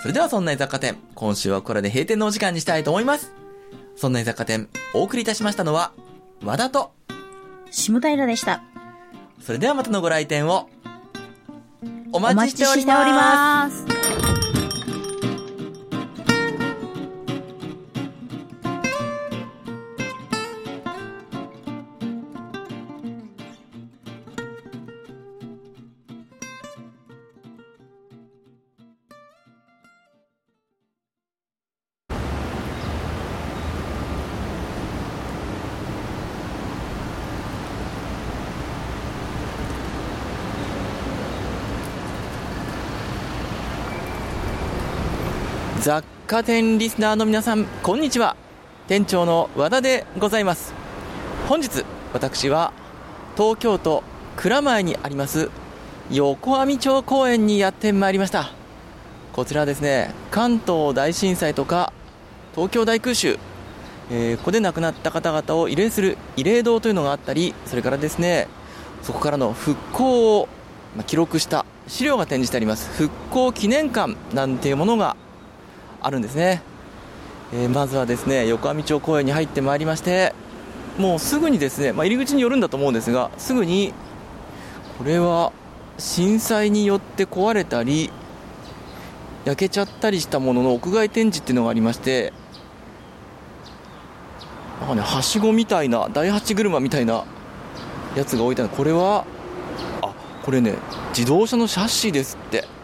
[0.02, 3.45] それでは、そんな雑貨店、今週はこれで閉店のお時間にしたいと思います。
[3.96, 5.94] そんな雑貨店、お送りいたしましたのは、
[6.44, 6.92] 和田と、
[7.72, 8.64] 下平でした。
[9.42, 10.70] それではまたのご来店を、
[12.12, 12.86] おお待ちしており。
[12.86, 13.95] ます。
[46.26, 48.36] 貨店リスナーの皆さん、こんにちは。
[48.88, 50.74] 店長の和田でございます。
[51.48, 52.74] 本日、私は
[53.38, 54.02] 東京都
[54.36, 55.52] 蔵前にあります
[56.10, 58.50] 横網町公園にやってまいりました。
[59.34, 61.94] こちらですね、関東大震災とか
[62.56, 63.38] 東京大空襲、
[64.10, 68.48] えーここで亡くなった方々を慰霊する慰霊堂というのがあったり、それからですね、
[69.04, 70.48] そこからの復興を、
[71.06, 75.18] 記録した資料が展示してあります復興記念館なんていうものが
[76.06, 76.62] あるんですね、
[77.52, 80.36] えー、まずはですね横網町公園に入ってまいりまして
[81.00, 83.91] もうすぐにですね、まあ、入り口に寄るんだと思うんですがすぐに
[85.00, 85.52] これは
[85.98, 88.12] 震災によって壊れたり
[89.46, 92.34] 焼けちゃったりしたものの屋外展示っていうのがありまして
[94.80, 97.26] なんかねはしごみたいな第八車みたいな
[98.15, 98.70] やつが置いてある。
[98.70, 99.26] これは
[100.02, 100.13] あ
[100.44, 100.76] これね
[101.10, 102.76] 自動車のシャッシーですって。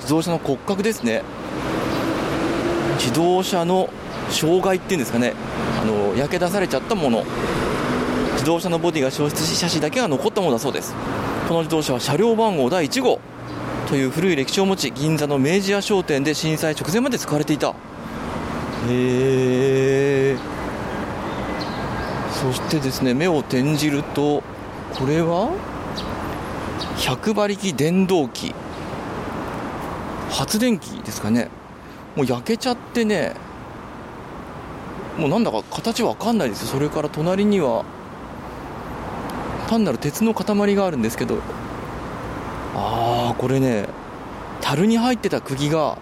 [0.00, 1.22] 自動車の骨格ですね。
[3.00, 3.88] 自動車の
[4.28, 5.32] 障害っていうんですかね。
[5.80, 7.24] あの焼け出されちゃったもの。
[8.34, 10.94] 自動車のボディが消失しシャシだけが残ったものだそうです。
[11.48, 13.18] この自動車は車両番号第1号
[13.88, 17.70] という古い歴史を持ち銀座の明治屋商店で震災直前まで使われていた。
[17.70, 17.74] へ
[18.88, 20.36] え
[22.32, 24.42] そしてですね目を転じると
[24.94, 25.50] これは
[26.96, 28.54] 100馬力電動機。
[30.30, 31.48] 発電機ですかね。
[32.20, 33.32] もう焼けちゃってね
[35.16, 36.66] もうなんだか形わかんないですよ。
[36.66, 37.82] それから隣には
[39.68, 41.38] 単なる鉄の塊があるんですけど。
[42.76, 43.88] ああこれね
[44.60, 45.96] 樽に入ってた釘が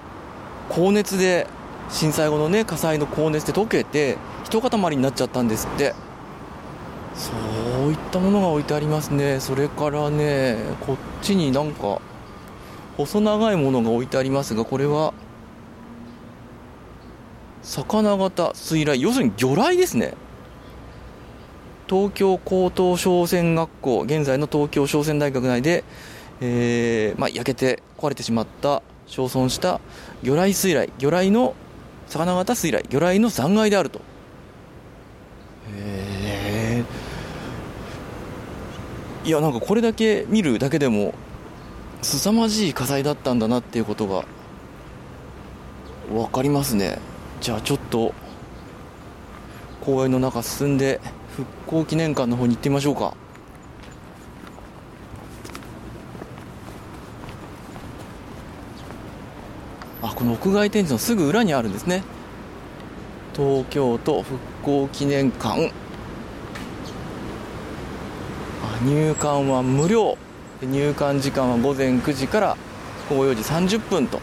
[0.68, 1.46] 高熱で
[1.88, 5.94] 震災後のね火災の高熱で溶けて一塊になっちゃったんですって。
[7.14, 7.31] そ
[7.87, 9.38] ういったものが置いてありますね。
[9.38, 12.00] それからねこっちになんか
[12.96, 15.14] 細長いものが置いてありますがこれは
[17.68, 20.14] 魚型水雷要するに魚雷ですね。
[21.87, 25.85] 東京高等商船学校現在の東京商船大学内で、
[26.40, 29.81] えーまあ、焼けて壊れてしまった焼損した
[30.22, 31.54] 魚雷水雷魚雷の
[32.09, 34.00] 魚型水雷魚雷の残骸であると。
[35.70, 36.85] へえ
[39.24, 41.12] いやなんかこれだけ見るだけでも
[42.00, 44.24] 凄まじい火災だったんだなっていうことが
[46.11, 46.98] 分かりますね。
[47.40, 48.12] じゃあちょっと
[49.81, 51.01] 公園の中進んで
[51.37, 53.14] 復興記念館の方に行ってみましょうか。
[60.03, 62.03] あこの屋外展示のすぐ裏にあるんですね。
[63.35, 65.72] 東京都復興記念館。
[68.85, 70.18] 入館は無料。
[70.62, 72.57] 入館時間は午前9時から
[73.09, 73.35] 午後4
[73.68, 74.20] 時30分と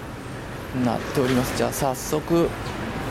[0.83, 1.57] なっております。
[1.57, 2.49] じゃあ早速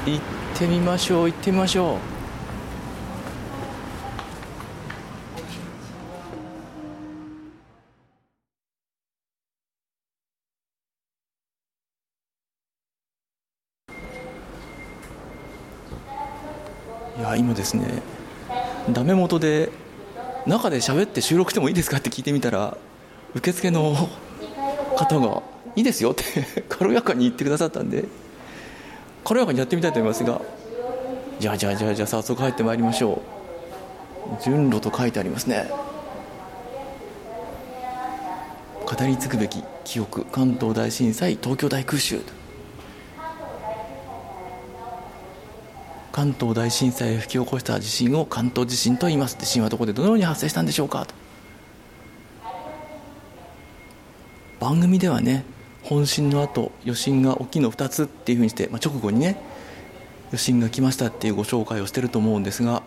[0.06, 0.20] 行っ
[0.58, 2.14] てみましょう行ってみましょう。
[17.18, 18.02] いや今ですね
[18.90, 19.70] ダメ元で
[20.46, 22.76] 中で喋って収録してもいいですかって聞いてみたら
[23.34, 23.94] 受付の
[24.96, 25.42] 方が
[25.76, 26.24] いいですよって
[26.68, 28.23] 軽やかに言ってくださったんで。
[29.24, 30.40] 軽やかにやってみたいと思いますが
[31.40, 33.22] じゃあじゃあじゃあじゃあ早速入ってまいりましょ
[34.40, 34.42] う。
[34.42, 35.68] 順路と書いてありますね。
[38.86, 42.20] 語り継ぐべき記憶関東大震災東京大空襲。
[46.12, 49.36] 関東大震災を引き起こした地震を関東地震と言います。
[49.36, 51.14] 地震はどこでどのように発生したんでしょうかと。
[54.60, 55.44] 番組ではね
[55.84, 59.40] 本震の後余震が大きいの2つっていうふうにして、まあ、直後にね
[60.26, 62.82] 余震が来ましたっていうご紹介をしてると思うんですが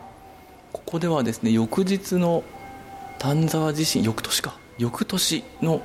[0.74, 2.44] ここではですね翌日の
[3.20, 4.58] 丹沢地震翌年か。
[4.78, 5.82] 翌年の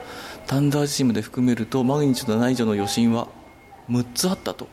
[0.47, 3.29] 丹沢地震まで含めるとマグニチュード7以上の余震は
[3.89, 4.67] 6つあったと。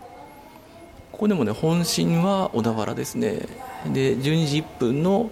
[1.12, 3.48] ここでもね本震は小田原ですね。
[3.86, 5.32] で12時1分の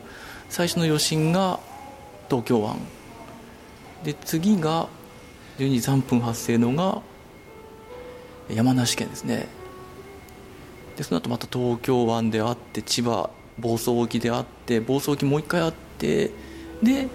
[0.50, 1.60] 最初の余震が
[2.30, 2.78] 東京湾。
[4.04, 4.88] で次が
[5.58, 7.02] 12時3分発生のが
[8.50, 9.48] 山梨県ですね。
[10.96, 16.32] でその後また東京湾であって千葉房総沖であって房総沖もう一回あって
[16.82, 17.08] で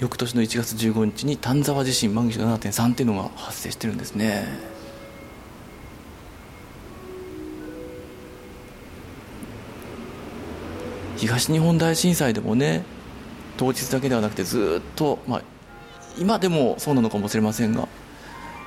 [0.00, 4.70] 翌年の1月15日に丹沢地震マグニチュード7.3っていうのが発生してるんですね。
[11.16, 12.82] 東日本大震災でもね
[13.58, 15.42] 当日だけではなくてずっと、まあ、
[16.18, 17.88] 今でもそうなのかもしれませんが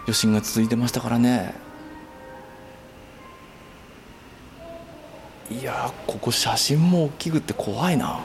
[0.02, 1.54] 余震が続いてましたからね。
[5.52, 8.20] いやここ写真も大きくて怖いな。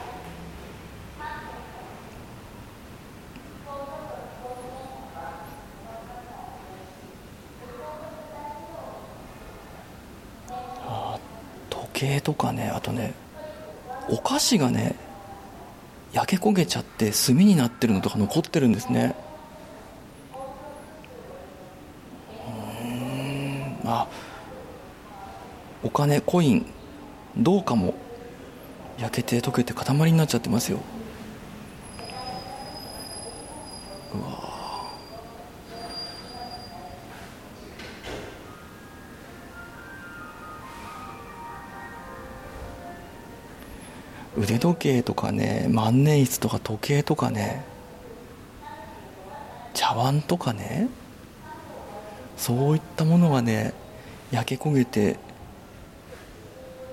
[11.69, 13.13] 時計とかねあとね
[14.09, 14.95] お菓子がね
[16.13, 19.15] 焼け焦げちゃって炭になってるのとか残ってるんですね。
[23.83, 23.89] うん。
[23.89, 24.07] あ。
[25.83, 26.65] お金コイン
[27.37, 27.93] どうかも
[28.99, 30.79] 焼けて溶けて塊になっちゃってますよ。
[44.49, 47.63] 腕時計とかね万年筆とか時計とかね
[49.75, 50.89] 茶碗とかね
[52.35, 53.73] そういったものがね
[54.31, 55.17] 焼け焦げて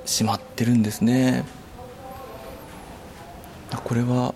[0.04, 1.44] しまってるんですね。
[3.84, 4.34] これは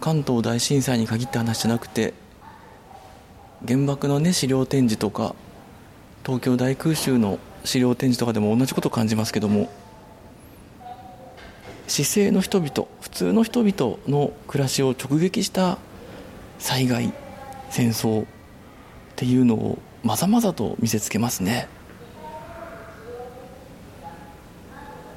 [0.00, 2.12] 関東大震災に限った話じゃなくて
[3.66, 5.34] 原爆のね資料展示とか
[6.24, 9.70] 東京大空襲の資料展示とかでも同じことを感じますけども
[11.86, 15.78] 市政の人々普通の人々の暮らしを直撃した
[16.58, 17.12] 災害
[17.70, 18.26] 戦争っ
[19.16, 21.68] ていうのをまざまざと見せつけますね。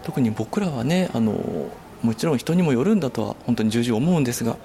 [0.03, 1.69] 特に僕らはねあの
[2.01, 4.55] もちろん人にもよるんだとは本当に重々思うんですが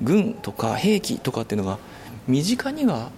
[0.00, 1.78] 軍とか兵器とかっていうのが
[2.26, 3.10] 身近には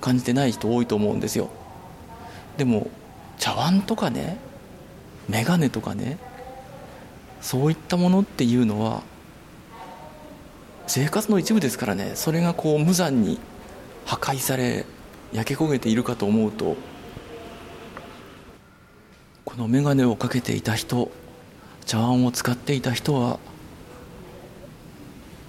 [0.00, 1.48] 感じてない人多いと思うんですよ。
[2.56, 2.90] でも
[3.38, 4.38] 茶碗とかね
[5.28, 6.18] 眼鏡とかね
[7.46, 9.04] そういったものっていうのは
[10.88, 12.16] 生活の一部ですからね。
[12.16, 13.38] それがこう無残に
[14.04, 14.84] 破壊され
[15.32, 16.76] 焼け焦げているかと思うと
[19.44, 21.12] この眼鏡をかけていた人
[21.84, 23.38] 茶碗を使っていた人は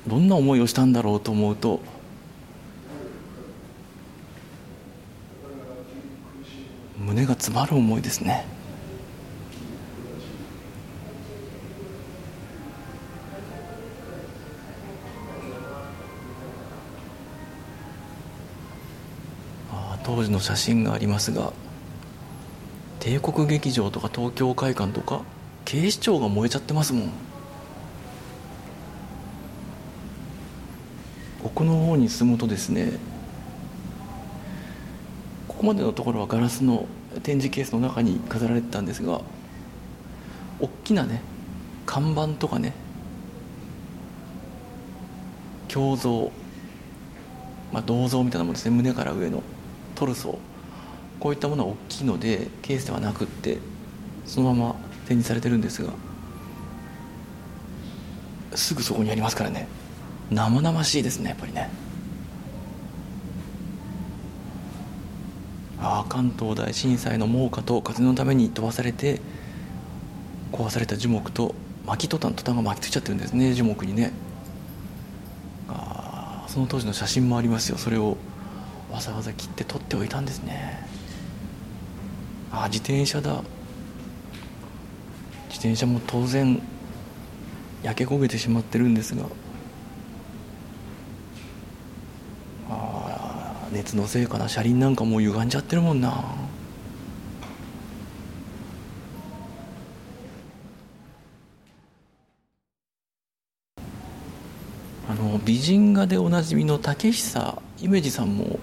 [0.05, 1.79] どんな思いをしたんだろうと思うと
[6.99, 8.56] 胸が詰まる思いですね。
[20.07, 21.51] 当時の写真がありますが
[23.01, 25.23] 帝国劇場とか東京会館とか
[25.65, 27.11] 警視庁が燃えちゃってますもん。
[31.43, 32.93] 奥の方に進むとですね
[35.49, 36.87] ここまでのところはガラスの
[37.23, 39.19] 展示ケースの中に飾られてたんですが
[40.61, 41.21] 大きなね
[41.85, 42.73] 看板とかね
[45.73, 46.31] 胸像、
[47.73, 48.75] まあ、銅像みたいなものですね。
[48.75, 49.43] 胸から上の。
[49.97, 50.37] トルソー
[51.19, 53.57] こういったものは大きいのでケースではなくって
[54.25, 54.75] そのまま
[55.07, 55.91] 展示されてるんですが
[58.55, 59.67] すぐそこにありますからね。
[60.29, 61.69] 生々しいですねやっぱりね。
[65.79, 69.21] ああ関東大震災の猛火と風のために飛ばされて
[70.51, 74.11] 壊された樹木と巻きトタントタンが巻きついちゃってるんですね樹木にね。
[75.69, 77.77] ああその当時の写真もありますよ。
[77.77, 78.17] それを
[78.89, 80.87] わざわざ切って取っておいたんですね。
[82.51, 83.43] あ自転車だ。
[85.49, 86.61] 自転車も当然
[87.83, 89.25] 焼け焦げてしまってるんですが。
[92.69, 94.47] あ熱のせいかな。
[94.47, 96.23] 車輪なんかもう歪んじゃってるもんな。
[105.09, 108.59] あの美人画でおなじみの竹久夢二さんも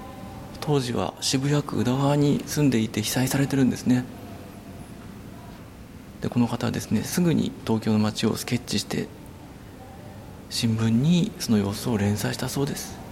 [0.67, 4.03] 当時は渋谷区宇田川に住んでいて被災されてるんですね。
[6.23, 9.07] でこの方はですねすぐに東京の街をスケッチして
[10.49, 13.04] 新聞にその様子を連載したそうです。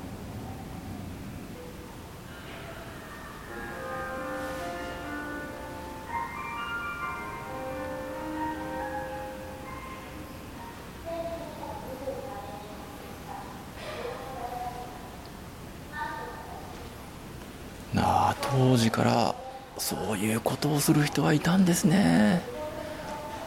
[20.83, 22.43] する人はいたんですね。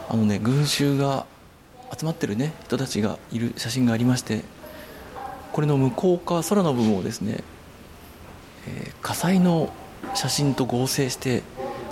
[0.08, 1.26] あのね群衆が
[1.96, 4.44] 集まってるね人たちがいる写真がありまして
[5.52, 7.44] これの向こう側空の部分をですね、
[8.68, 9.72] えー、火災の
[10.14, 11.44] 写真と合成して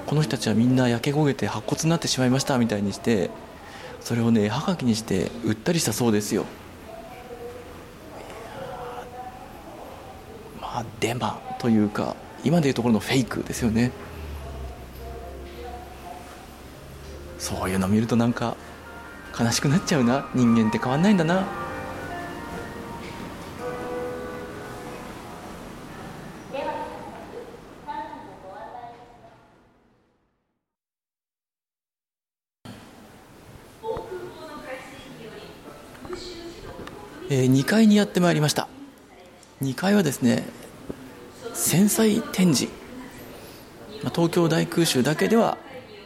[0.06, 3.30] この人たちはみんな焼け焦げて白骨になってしまいましたみたいにして
[4.00, 6.46] それをね絵はがきにして売ったりしたそうですよ。
[10.62, 13.92] まあデマというか今でいうところのフェイクですよね。
[17.54, 18.58] そういうの見るとなんか
[19.40, 20.28] 悲しくなっちゃうな。
[20.34, 21.46] 人間って変わんないんだな。
[37.30, 38.68] えー、2階にやってまいりました。
[39.62, 40.44] 2階はですね
[41.54, 42.72] 戦災展示、
[44.04, 45.58] まあ、東京大空襲だけでは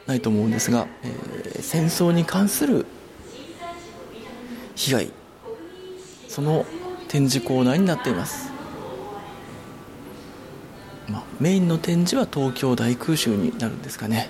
[0.05, 1.26] ないと思うんですが、えー、
[1.67, 2.85] 戦争に関する
[4.75, 5.11] 被害
[6.29, 6.65] その
[7.09, 8.49] 展示コーナーになっています、
[11.09, 14.29] まあ、メインの展示は東京大空襲になるんですかね。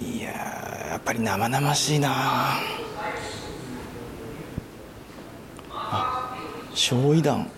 [0.00, 2.08] いややっぱり生々しいな
[5.70, 6.34] あ
[6.74, 7.50] 焼夷弾。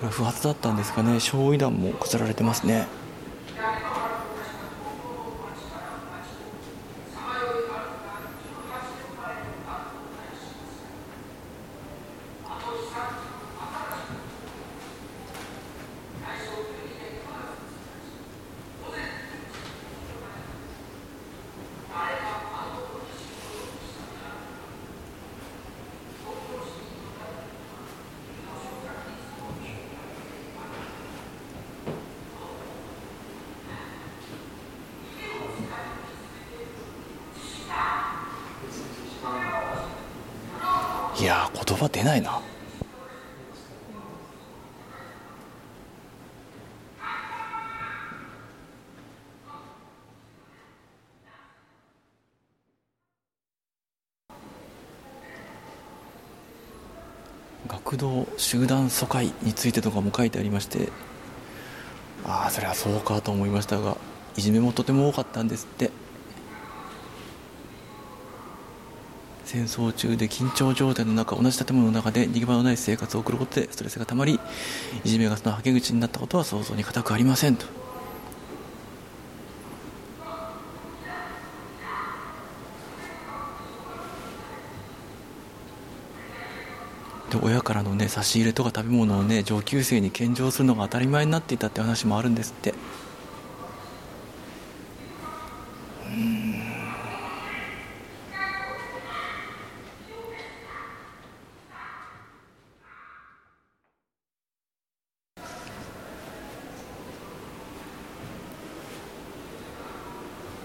[0.00, 1.20] これ不発だったんですかね。
[1.20, 2.86] 焼夷弾も飾られてますね。
[41.18, 42.40] いや言葉出ないな。
[57.66, 60.90] 学童集団疎開についてとかも書いてありまして
[62.24, 63.96] ああそれはそうかと思いましたが
[64.36, 66.05] いじめもとても多かったんですって。
[69.56, 74.38] 戦争中で緊張状態の中同じ建物の中で逃げ場のない生活を送ることでストレスがたまり
[75.02, 77.64] いじめがそのはけ口になったことは想像に難くありませんと。
[87.30, 92.74] で親からのね差し入れとか食べ物をね上級生に献上するのが当たり前になっていたって話もあるんですって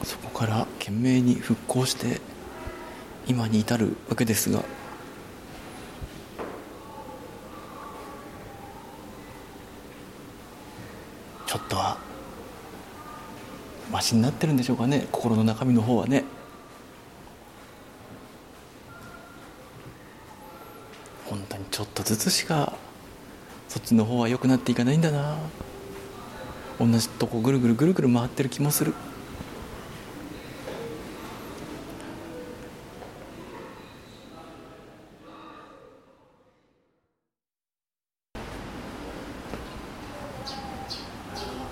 [0.04, 1.22] そこから懸命
[1.82, 2.22] に復興して
[3.28, 4.64] 今に至るわけですが
[11.46, 11.98] ちょっとは
[13.92, 15.06] マシになってるんでしょうかね。
[15.12, 16.24] 心の中身の方はね。
[21.26, 22.72] 本当にちょっとずつしか
[23.68, 25.36] そっちの方は良くなっていかないんだな。
[26.80, 28.94] 同じとこぐるぐるぐるぐる回ってる気もする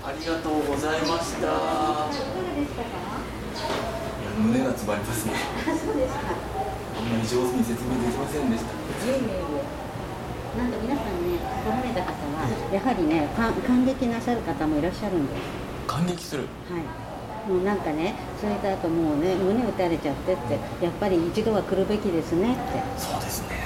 [0.02, 1.40] ありがとうございました。
[1.40, 1.54] いや
[4.38, 5.32] 胸が詰まりますね。
[5.64, 8.70] あんまり上手に説明できませんでした。
[8.70, 8.74] い
[9.06, 9.30] えいえいえ
[10.58, 15.40] なんか皆さんね、来られた方は、やはりね、か感激なさる方もいらっしゃるんです。
[15.86, 16.48] 感激する。
[16.68, 16.82] はい。
[17.48, 22.60] もうなんかね、それとあともうね、胸打たれちゃってって、やっぱり一度は来るべきですねって。
[22.96, 23.60] そうですね。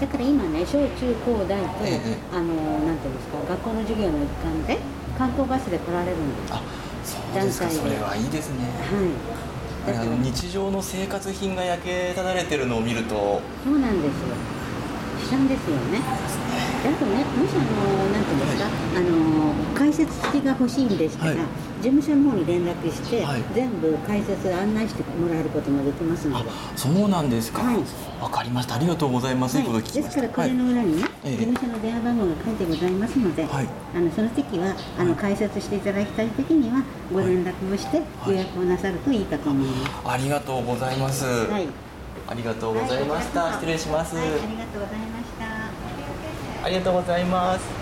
[0.00, 2.54] だから今ね、小中高大と、ええあの、
[2.86, 4.78] なんていうんですか、学校の授業の一環で、
[5.18, 6.52] 観光バスで来られるんです。
[6.54, 6.62] あ、
[7.04, 7.68] そうですか。
[7.68, 8.64] それはいいですね。
[8.64, 9.96] はい。
[9.96, 14.36] あの日常の生活品が焼けただれてるのを見ると、そうなんですよ。
[15.24, 16.00] 悲惨ですよね。
[16.82, 18.66] であとね、もしあの、なんていうんですか、
[18.96, 27.62] あの、解説付きが欲しいんでしたら、はい事務所の方に連絡して、はい全部解説案内してもらえることもできますのあで。、そうなんですか。
[27.62, 27.76] はい
[28.20, 28.74] わかりました。
[28.74, 29.56] ありがとうございます。
[29.56, 30.14] でます。
[30.14, 33.66] からこれの裏にね、ええ事務所の電話番号が書いてございますので、はい
[33.96, 40.08] あのその時はあの解説していただきたい時にはご連絡をして予約をなさるといいかと思います。
[40.10, 41.24] ありがとうございます。
[41.24, 41.66] はい。
[42.28, 43.44] ありがとうございました。
[43.44, 44.14] はい失礼します。
[44.16, 45.49] はい、ありがとうございました。
[46.62, 47.80] ありがとうございます。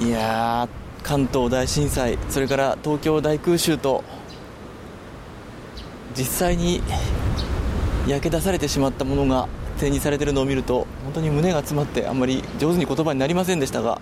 [0.00, 0.68] いや、
[1.02, 4.04] 関東大震災、それから東京大空襲と、
[6.16, 6.82] 実際に
[8.06, 14.00] 焼け出されてしまったものが展示されているのを見ると、本当に胸が詰まって、あんまり上手に言葉になりませんでしたが、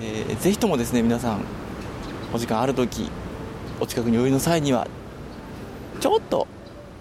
[0.00, 1.40] えーぜひともですね、皆さん、
[2.34, 3.10] お時間あるとき、
[3.80, 4.86] お近くにおいの際には
[6.00, 6.46] ちょっと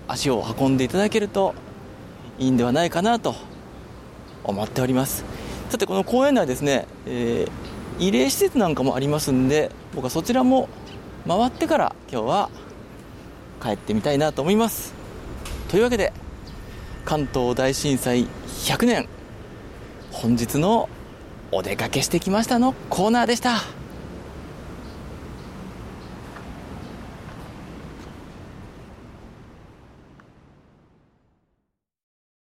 [0.08, 1.56] 足を運んでいただけると
[2.38, 3.36] いいんではないかなと
[4.44, 5.26] 思っております。
[5.70, 10.68] さてこの公園内ですね、えー慰霊施設なんかもありますんで僕はそちらも
[11.28, 12.50] 回ってから今日は
[13.62, 14.94] 帰ってみたいなと思います。
[15.70, 16.12] というわけで
[17.06, 19.08] 関東大震災100年
[20.12, 20.90] 本日の
[21.52, 23.62] お出かけしてきましたのコーナーでした。